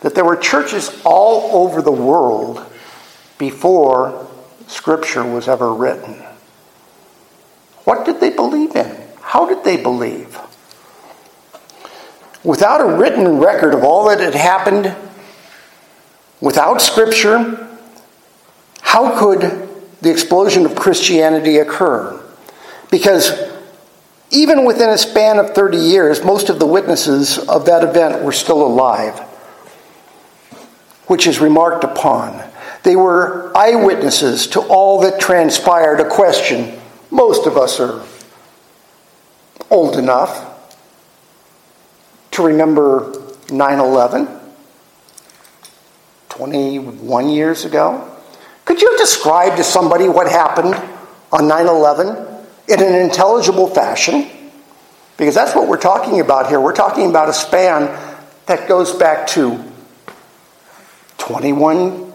that 0.00 0.14
there 0.14 0.24
were 0.24 0.36
churches 0.36 0.90
all 1.04 1.64
over 1.64 1.80
the 1.80 1.90
world 1.90 2.64
before 3.38 4.28
Scripture 4.66 5.24
was 5.24 5.48
ever 5.48 5.72
written? 5.72 6.22
What 7.84 8.04
did 8.04 8.20
they 8.20 8.30
believe 8.30 8.76
in? 8.76 8.96
How 9.20 9.46
did 9.46 9.64
they 9.64 9.76
believe? 9.76 10.38
Without 12.44 12.80
a 12.80 12.96
written 12.96 13.38
record 13.38 13.74
of 13.74 13.84
all 13.84 14.08
that 14.08 14.20
had 14.20 14.34
happened 14.34 14.94
Without 16.40 16.82
Scripture, 16.82 17.68
how 18.82 19.18
could 19.18 19.68
the 20.02 20.10
explosion 20.10 20.66
of 20.66 20.76
Christianity 20.76 21.58
occur? 21.58 22.22
Because 22.90 23.32
even 24.30 24.64
within 24.64 24.90
a 24.90 24.98
span 24.98 25.38
of 25.38 25.50
30 25.50 25.78
years, 25.78 26.24
most 26.24 26.50
of 26.50 26.58
the 26.58 26.66
witnesses 26.66 27.38
of 27.38 27.66
that 27.66 27.82
event 27.82 28.22
were 28.22 28.32
still 28.32 28.64
alive, 28.66 29.18
which 31.06 31.26
is 31.26 31.40
remarked 31.40 31.84
upon. 31.84 32.42
They 32.82 32.96
were 32.96 33.50
eyewitnesses 33.56 34.46
to 34.48 34.60
all 34.60 35.00
that 35.00 35.18
transpired. 35.18 36.00
A 36.00 36.08
question 36.08 36.78
most 37.10 37.46
of 37.46 37.56
us 37.56 37.80
are 37.80 38.04
old 39.70 39.96
enough 39.96 40.52
to 42.32 42.42
remember 42.44 43.22
9 43.50 43.78
11 43.78 44.35
21 46.36 47.30
years 47.30 47.64
ago. 47.64 48.12
Could 48.66 48.82
you 48.82 48.98
describe 48.98 49.56
to 49.56 49.64
somebody 49.64 50.06
what 50.06 50.30
happened 50.30 50.74
on 51.32 51.48
9 51.48 51.66
11 51.66 52.08
in 52.68 52.82
an 52.82 52.94
intelligible 52.94 53.68
fashion? 53.68 54.28
Because 55.16 55.34
that's 55.34 55.54
what 55.54 55.66
we're 55.66 55.78
talking 55.78 56.20
about 56.20 56.48
here. 56.48 56.60
We're 56.60 56.74
talking 56.74 57.08
about 57.08 57.30
a 57.30 57.32
span 57.32 57.86
that 58.44 58.68
goes 58.68 58.92
back 58.92 59.28
to 59.28 59.64
21, 61.16 62.12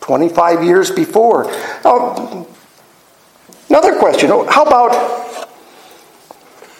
25 0.00 0.64
years 0.64 0.90
before. 0.90 1.44
Now, 1.84 2.46
another 3.68 3.98
question 4.00 4.30
how 4.30 4.64
about, 4.64 5.46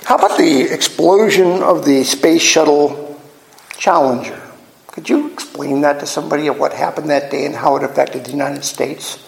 how 0.03 0.17
about 0.17 0.39
the 0.39 0.63
explosion 0.63 1.63
of 1.63 1.85
the 1.85 2.03
Space 2.03 2.43
Shuttle 2.43 3.21
Challenger? 3.77 4.40
Could 5.01 5.09
you 5.09 5.33
explain 5.33 5.81
that 5.81 5.99
to 6.01 6.07
somebody 6.07 6.47
of 6.49 6.59
what 6.59 6.75
happened 6.75 7.09
that 7.09 7.31
day 7.31 7.47
and 7.47 7.55
how 7.55 7.75
it 7.77 7.83
affected 7.83 8.27
the 8.27 8.33
United 8.33 8.63
States? 8.65 9.19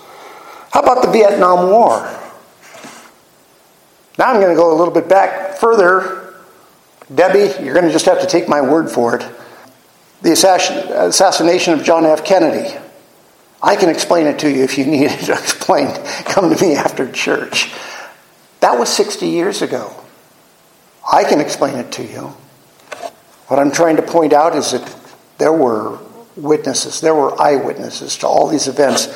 How 0.71 0.81
about 0.83 1.03
the 1.03 1.11
Vietnam 1.11 1.71
War? 1.71 2.01
Now 4.19 4.27
I'm 4.27 4.39
going 4.39 4.51
to 4.51 4.55
go 4.55 4.71
a 4.71 4.77
little 4.77 4.93
bit 4.93 5.09
back 5.09 5.57
further. 5.57 6.35
Debbie, 7.15 7.65
you're 7.65 7.73
going 7.73 7.87
to 7.87 7.91
just 7.91 8.05
have 8.05 8.21
to 8.21 8.27
take 8.27 8.51
my 8.51 8.61
word 8.61 8.91
for 8.91 9.17
it. 9.17 9.27
The 10.21 10.33
assassination 10.33 11.73
of 11.73 11.83
John 11.83 12.05
F. 12.05 12.23
Kennedy. 12.23 12.79
I 13.63 13.75
can 13.75 13.89
explain 13.89 14.27
it 14.27 14.41
to 14.41 14.51
you 14.51 14.65
if 14.65 14.77
you 14.77 14.85
need 14.85 15.11
it 15.11 15.29
explained. 15.31 15.99
Come 16.27 16.55
to 16.55 16.63
me 16.63 16.75
after 16.75 17.11
church. 17.11 17.73
That 18.61 18.79
was 18.79 18.91
60 18.91 19.27
years 19.27 19.63
ago. 19.63 19.91
I 21.11 21.25
can 21.25 21.41
explain 21.41 21.77
it 21.77 21.93
to 21.93 22.03
you. 22.05 22.35
What 23.47 23.59
I'm 23.59 23.73
trying 23.73 23.97
to 23.97 24.03
point 24.03 24.35
out 24.35 24.55
is 24.55 24.73
that 24.73 25.02
there 25.43 25.53
were 25.53 25.99
witnesses, 26.37 27.01
there 27.01 27.17
were 27.17 27.35
eyewitnesses 27.43 28.17
to 28.19 28.29
all 28.29 28.47
these 28.47 28.69
events, 28.69 29.13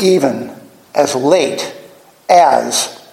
even 0.00 0.54
as 0.94 1.16
late 1.16 1.74
as 2.30 3.04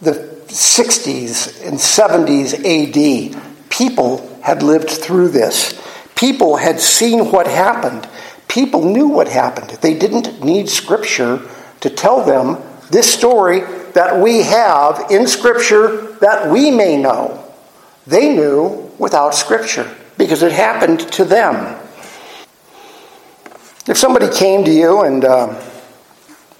the 0.00 0.14
60s 0.48 1.64
and 1.64 1.78
70s 1.78 2.58
AD. 2.64 3.70
People 3.70 4.40
had 4.42 4.64
lived 4.64 4.90
through 4.90 5.28
this. 5.28 5.80
People 6.16 6.56
had 6.56 6.80
seen 6.80 7.30
what 7.30 7.46
happened. 7.46 8.08
People 8.48 8.84
knew 8.84 9.06
what 9.06 9.28
happened. 9.28 9.70
They 9.80 9.96
didn't 9.96 10.42
need 10.42 10.68
Scripture 10.68 11.48
to 11.78 11.88
tell 11.88 12.24
them 12.24 12.58
this 12.90 13.08
story 13.08 13.60
that 13.92 14.18
we 14.18 14.42
have 14.42 15.12
in 15.12 15.28
Scripture 15.28 16.14
that 16.14 16.50
we 16.50 16.72
may 16.72 16.96
know. 16.96 17.54
They 18.04 18.34
knew 18.34 18.90
without 18.98 19.36
Scripture 19.36 19.88
because 20.18 20.42
it 20.42 20.50
happened 20.50 20.98
to 21.12 21.24
them. 21.24 21.82
If 23.86 23.98
somebody 23.98 24.30
came 24.30 24.64
to 24.64 24.70
you 24.70 25.02
and 25.02 25.24
uh, 25.24 25.62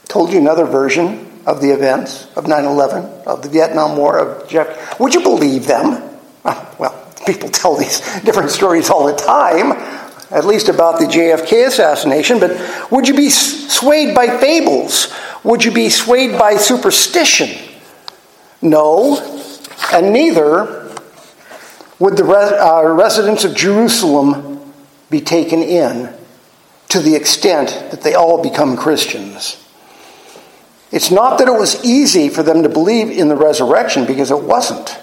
told 0.09 0.31
you 0.31 0.39
another 0.39 0.67
version 0.67 1.31
of 1.47 1.63
the 1.63 1.71
events 1.71 2.29
of 2.37 2.47
9 2.47 2.65
11, 2.65 3.05
of 3.27 3.43
the 3.43 3.49
Vietnam 3.49 3.97
War, 3.97 4.19
of 4.19 4.49
Jeff, 4.49 5.01
would 5.01 5.15
you 5.15 5.23
believe 5.23 5.67
them? 5.67 6.03
Well, 6.79 7.13
people 7.25 7.49
tell 7.49 7.77
these 7.77 8.01
different 8.21 8.51
stories 8.51 8.91
all 8.91 9.07
the 9.07 9.15
time, 9.15 9.73
at 10.31 10.45
least 10.45 10.69
about 10.69 10.99
the 10.99 11.07
JFK 11.07 11.69
assassination, 11.69 12.39
but 12.39 12.51
would 12.91 13.09
you 13.09 13.15
be 13.15 13.31
swayed 13.31 14.15
by 14.15 14.27
fables? 14.39 15.15
Would 15.45 15.65
you 15.65 15.73
be 15.73 15.89
swayed 15.89 16.39
by 16.39 16.57
superstition? 16.57 17.57
No, 18.61 19.19
and 19.93 20.13
neither 20.13 20.91
would 21.99 22.19
the 22.19 22.25
uh, 22.25 22.83
residents 22.93 23.45
of 23.45 23.55
Jerusalem 23.55 24.73
be 25.09 25.21
taken 25.21 25.63
in 25.63 26.13
to 26.95 27.01
the 27.01 27.17
extent 27.17 27.71
that 27.91 28.03
they 28.03 28.15
all 28.15 28.41
become 28.41 28.77
Christians. 28.77 29.61
It's 30.93 31.11
not 31.11 31.39
that 31.39 31.49
it 31.49 31.59
was 31.59 31.85
easy 31.85 32.29
for 32.29 32.45
them 32.45 32.63
to 32.63 32.69
believe 32.69 33.11
in 33.11 33.27
the 33.27 33.35
resurrection 33.35 34.07
because 34.07 34.31
it 34.31 34.41
wasn't. 34.41 34.97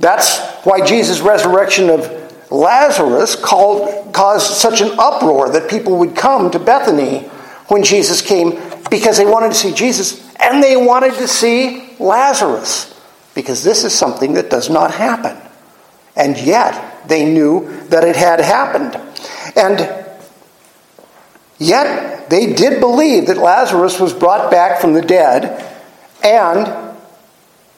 That's 0.00 0.40
why 0.64 0.84
Jesus' 0.84 1.20
resurrection 1.20 1.88
of 1.88 2.50
Lazarus 2.50 3.36
called, 3.36 4.12
caused 4.12 4.54
such 4.54 4.80
an 4.80 4.90
uproar 4.98 5.50
that 5.50 5.70
people 5.70 5.98
would 5.98 6.16
come 6.16 6.50
to 6.50 6.58
Bethany 6.58 7.20
when 7.68 7.84
Jesus 7.84 8.20
came 8.20 8.60
because 8.90 9.18
they 9.18 9.24
wanted 9.24 9.50
to 9.50 9.54
see 9.54 9.72
Jesus 9.72 10.20
and 10.40 10.60
they 10.60 10.76
wanted 10.76 11.14
to 11.14 11.28
see 11.28 11.94
Lazarus 12.00 12.92
because 13.36 13.62
this 13.62 13.84
is 13.84 13.92
something 13.92 14.32
that 14.32 14.50
does 14.50 14.68
not 14.68 14.90
happen. 14.90 15.36
And 16.16 16.36
yet 16.36 17.06
they 17.06 17.24
knew 17.24 17.86
that 17.86 18.02
it 18.02 18.16
had 18.16 18.40
happened. 18.40 19.00
And 19.54 20.07
yet 21.58 22.30
they 22.30 22.52
did 22.52 22.80
believe 22.80 23.26
that 23.26 23.38
Lazarus 23.38 23.98
was 23.98 24.12
brought 24.12 24.50
back 24.50 24.80
from 24.80 24.94
the 24.94 25.02
dead 25.02 25.64
and 26.22 26.96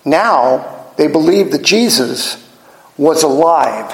now 0.05 0.87
they 0.97 1.09
believe 1.09 1.53
that 1.53 1.62
Jesus 1.62 2.47
was 2.97 3.23
alive. 3.23 3.93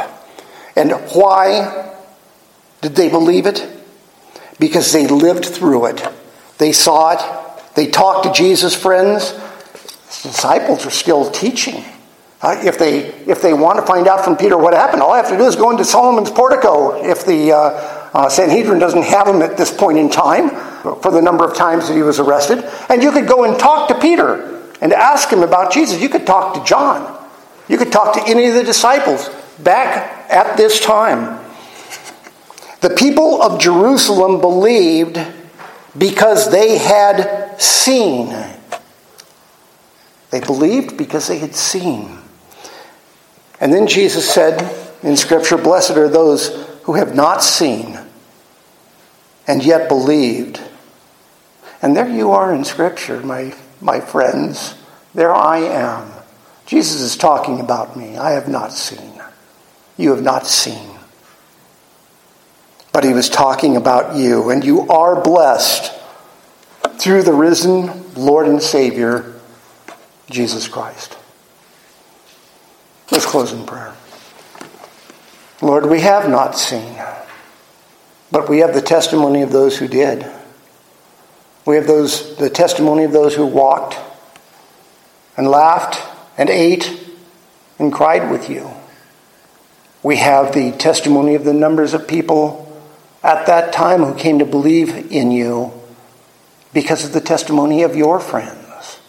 And 0.74 0.92
why 1.12 1.94
did 2.80 2.96
they 2.96 3.08
believe 3.08 3.46
it? 3.46 3.66
Because 4.58 4.92
they 4.92 5.06
lived 5.06 5.44
through 5.44 5.86
it. 5.86 6.06
They 6.58 6.72
saw 6.72 7.12
it. 7.12 7.74
They 7.74 7.86
talked 7.88 8.24
to 8.24 8.32
Jesus' 8.32 8.74
friends. 8.74 9.32
The 9.32 10.28
disciples 10.28 10.86
are 10.86 10.90
still 10.90 11.30
teaching. 11.30 11.84
Uh, 12.42 12.60
if, 12.64 12.78
they, 12.78 13.06
if 13.26 13.40
they 13.42 13.52
want 13.52 13.78
to 13.78 13.86
find 13.86 14.06
out 14.06 14.24
from 14.24 14.36
Peter 14.36 14.56
what 14.56 14.74
happened, 14.74 15.02
all 15.02 15.12
I 15.12 15.18
have 15.18 15.28
to 15.30 15.36
do 15.36 15.44
is 15.44 15.56
go 15.56 15.70
into 15.70 15.84
Solomon's 15.84 16.30
portico 16.30 17.02
if 17.02 17.24
the 17.24 17.52
uh, 17.52 17.95
uh, 18.16 18.30
Sanhedrin 18.30 18.78
doesn't 18.78 19.04
have 19.04 19.28
him 19.28 19.42
at 19.42 19.58
this 19.58 19.70
point 19.70 19.98
in 19.98 20.08
time 20.08 20.48
for 21.02 21.10
the 21.10 21.20
number 21.20 21.44
of 21.44 21.54
times 21.54 21.86
that 21.86 21.94
he 21.94 22.00
was 22.00 22.18
arrested. 22.18 22.64
And 22.88 23.02
you 23.02 23.12
could 23.12 23.28
go 23.28 23.44
and 23.44 23.60
talk 23.60 23.88
to 23.88 24.00
Peter 24.00 24.58
and 24.80 24.94
ask 24.94 25.28
him 25.28 25.42
about 25.42 25.70
Jesus. 25.70 26.00
You 26.00 26.08
could 26.08 26.26
talk 26.26 26.54
to 26.54 26.64
John. 26.64 27.14
You 27.68 27.76
could 27.76 27.92
talk 27.92 28.14
to 28.14 28.22
any 28.26 28.46
of 28.46 28.54
the 28.54 28.62
disciples 28.62 29.28
back 29.58 30.30
at 30.30 30.56
this 30.56 30.80
time. 30.80 31.44
The 32.80 32.88
people 32.88 33.42
of 33.42 33.60
Jerusalem 33.60 34.40
believed 34.40 35.20
because 35.98 36.50
they 36.50 36.78
had 36.78 37.60
seen. 37.60 38.34
They 40.30 40.40
believed 40.40 40.96
because 40.96 41.28
they 41.28 41.36
had 41.36 41.54
seen. 41.54 42.16
And 43.60 43.74
then 43.74 43.86
Jesus 43.86 44.26
said 44.26 44.74
in 45.02 45.18
Scripture, 45.18 45.58
Blessed 45.58 45.98
are 45.98 46.08
those 46.08 46.66
who 46.84 46.94
have 46.94 47.14
not 47.14 47.42
seen 47.42 47.98
and 49.46 49.64
yet 49.64 49.88
believed. 49.88 50.60
And 51.82 51.96
there 51.96 52.08
you 52.08 52.32
are 52.32 52.54
in 52.54 52.64
Scripture, 52.64 53.20
my 53.20 53.54
my 53.80 54.00
friends. 54.00 54.74
There 55.14 55.34
I 55.34 55.58
am. 55.58 56.10
Jesus 56.66 57.00
is 57.00 57.16
talking 57.16 57.60
about 57.60 57.96
me. 57.96 58.16
I 58.16 58.32
have 58.32 58.48
not 58.48 58.72
seen. 58.72 59.22
You 59.96 60.10
have 60.10 60.22
not 60.22 60.46
seen. 60.46 60.90
But 62.92 63.04
he 63.04 63.12
was 63.12 63.28
talking 63.28 63.76
about 63.76 64.16
you, 64.16 64.50
and 64.50 64.64
you 64.64 64.88
are 64.88 65.20
blessed 65.20 65.92
through 66.98 67.22
the 67.22 67.32
risen 67.32 68.14
Lord 68.14 68.46
and 68.46 68.62
Savior, 68.62 69.34
Jesus 70.30 70.66
Christ. 70.66 71.16
Let's 73.10 73.26
close 73.26 73.52
in 73.52 73.64
prayer. 73.66 73.94
Lord, 75.62 75.86
we 75.86 76.00
have 76.00 76.28
not 76.28 76.58
seen, 76.58 76.96
but 78.30 78.48
we 78.48 78.58
have 78.58 78.74
the 78.74 78.82
testimony 78.82 79.42
of 79.42 79.52
those 79.52 79.78
who 79.78 79.88
did. 79.88 80.26
We 81.64 81.76
have 81.76 81.86
those, 81.86 82.36
the 82.36 82.50
testimony 82.50 83.04
of 83.04 83.12
those 83.12 83.34
who 83.34 83.46
walked 83.46 83.98
and 85.36 85.48
laughed 85.48 86.00
and 86.38 86.48
ate 86.48 87.00
and 87.78 87.92
cried 87.92 88.30
with 88.30 88.48
you. 88.48 88.70
We 90.02 90.16
have 90.16 90.54
the 90.54 90.72
testimony 90.72 91.34
of 91.34 91.44
the 91.44 91.52
numbers 91.52 91.94
of 91.94 92.06
people 92.06 92.62
at 93.22 93.46
that 93.46 93.72
time 93.72 94.04
who 94.04 94.14
came 94.14 94.38
to 94.38 94.44
believe 94.44 95.10
in 95.10 95.30
you 95.30 95.72
because 96.72 97.04
of 97.04 97.12
the 97.12 97.20
testimony 97.20 97.82
of 97.82 97.96
your 97.96 98.20
friends 98.20 99.00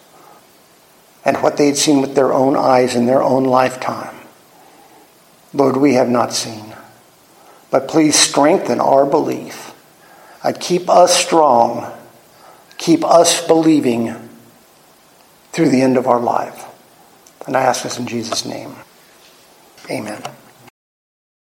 and 1.24 1.38
what 1.44 1.58
they 1.58 1.68
had 1.68 1.78
seen 1.78 2.02
with 2.02 2.16
their 2.16 2.34
own 2.34 2.56
eyes 2.56 2.96
in 2.96 3.06
their 3.06 3.22
own 3.22 3.44
lifetime. 3.44 4.16
Lord, 5.54 5.78
we 5.78 5.94
have 5.94 6.10
not 6.10 6.34
seen. 6.34 6.67
But 7.70 7.88
please 7.88 8.16
strengthen 8.16 8.80
our 8.80 9.06
belief. 9.06 9.74
and 10.44 10.60
keep 10.60 10.90
us 10.90 11.16
strong 11.16 11.92
keep 12.78 13.04
us 13.04 13.46
believing 13.46 14.16
through 15.52 15.70
the 15.70 15.82
end 15.82 15.98
of 15.98 16.08
our 16.08 16.20
life. 16.20 16.66
And 17.46 17.58
I 17.58 17.62
ask 17.62 17.84
this 17.84 17.98
in 17.98 18.08
Jesus' 18.08 18.46
name. 18.46 18.76
Amen. 19.90 20.22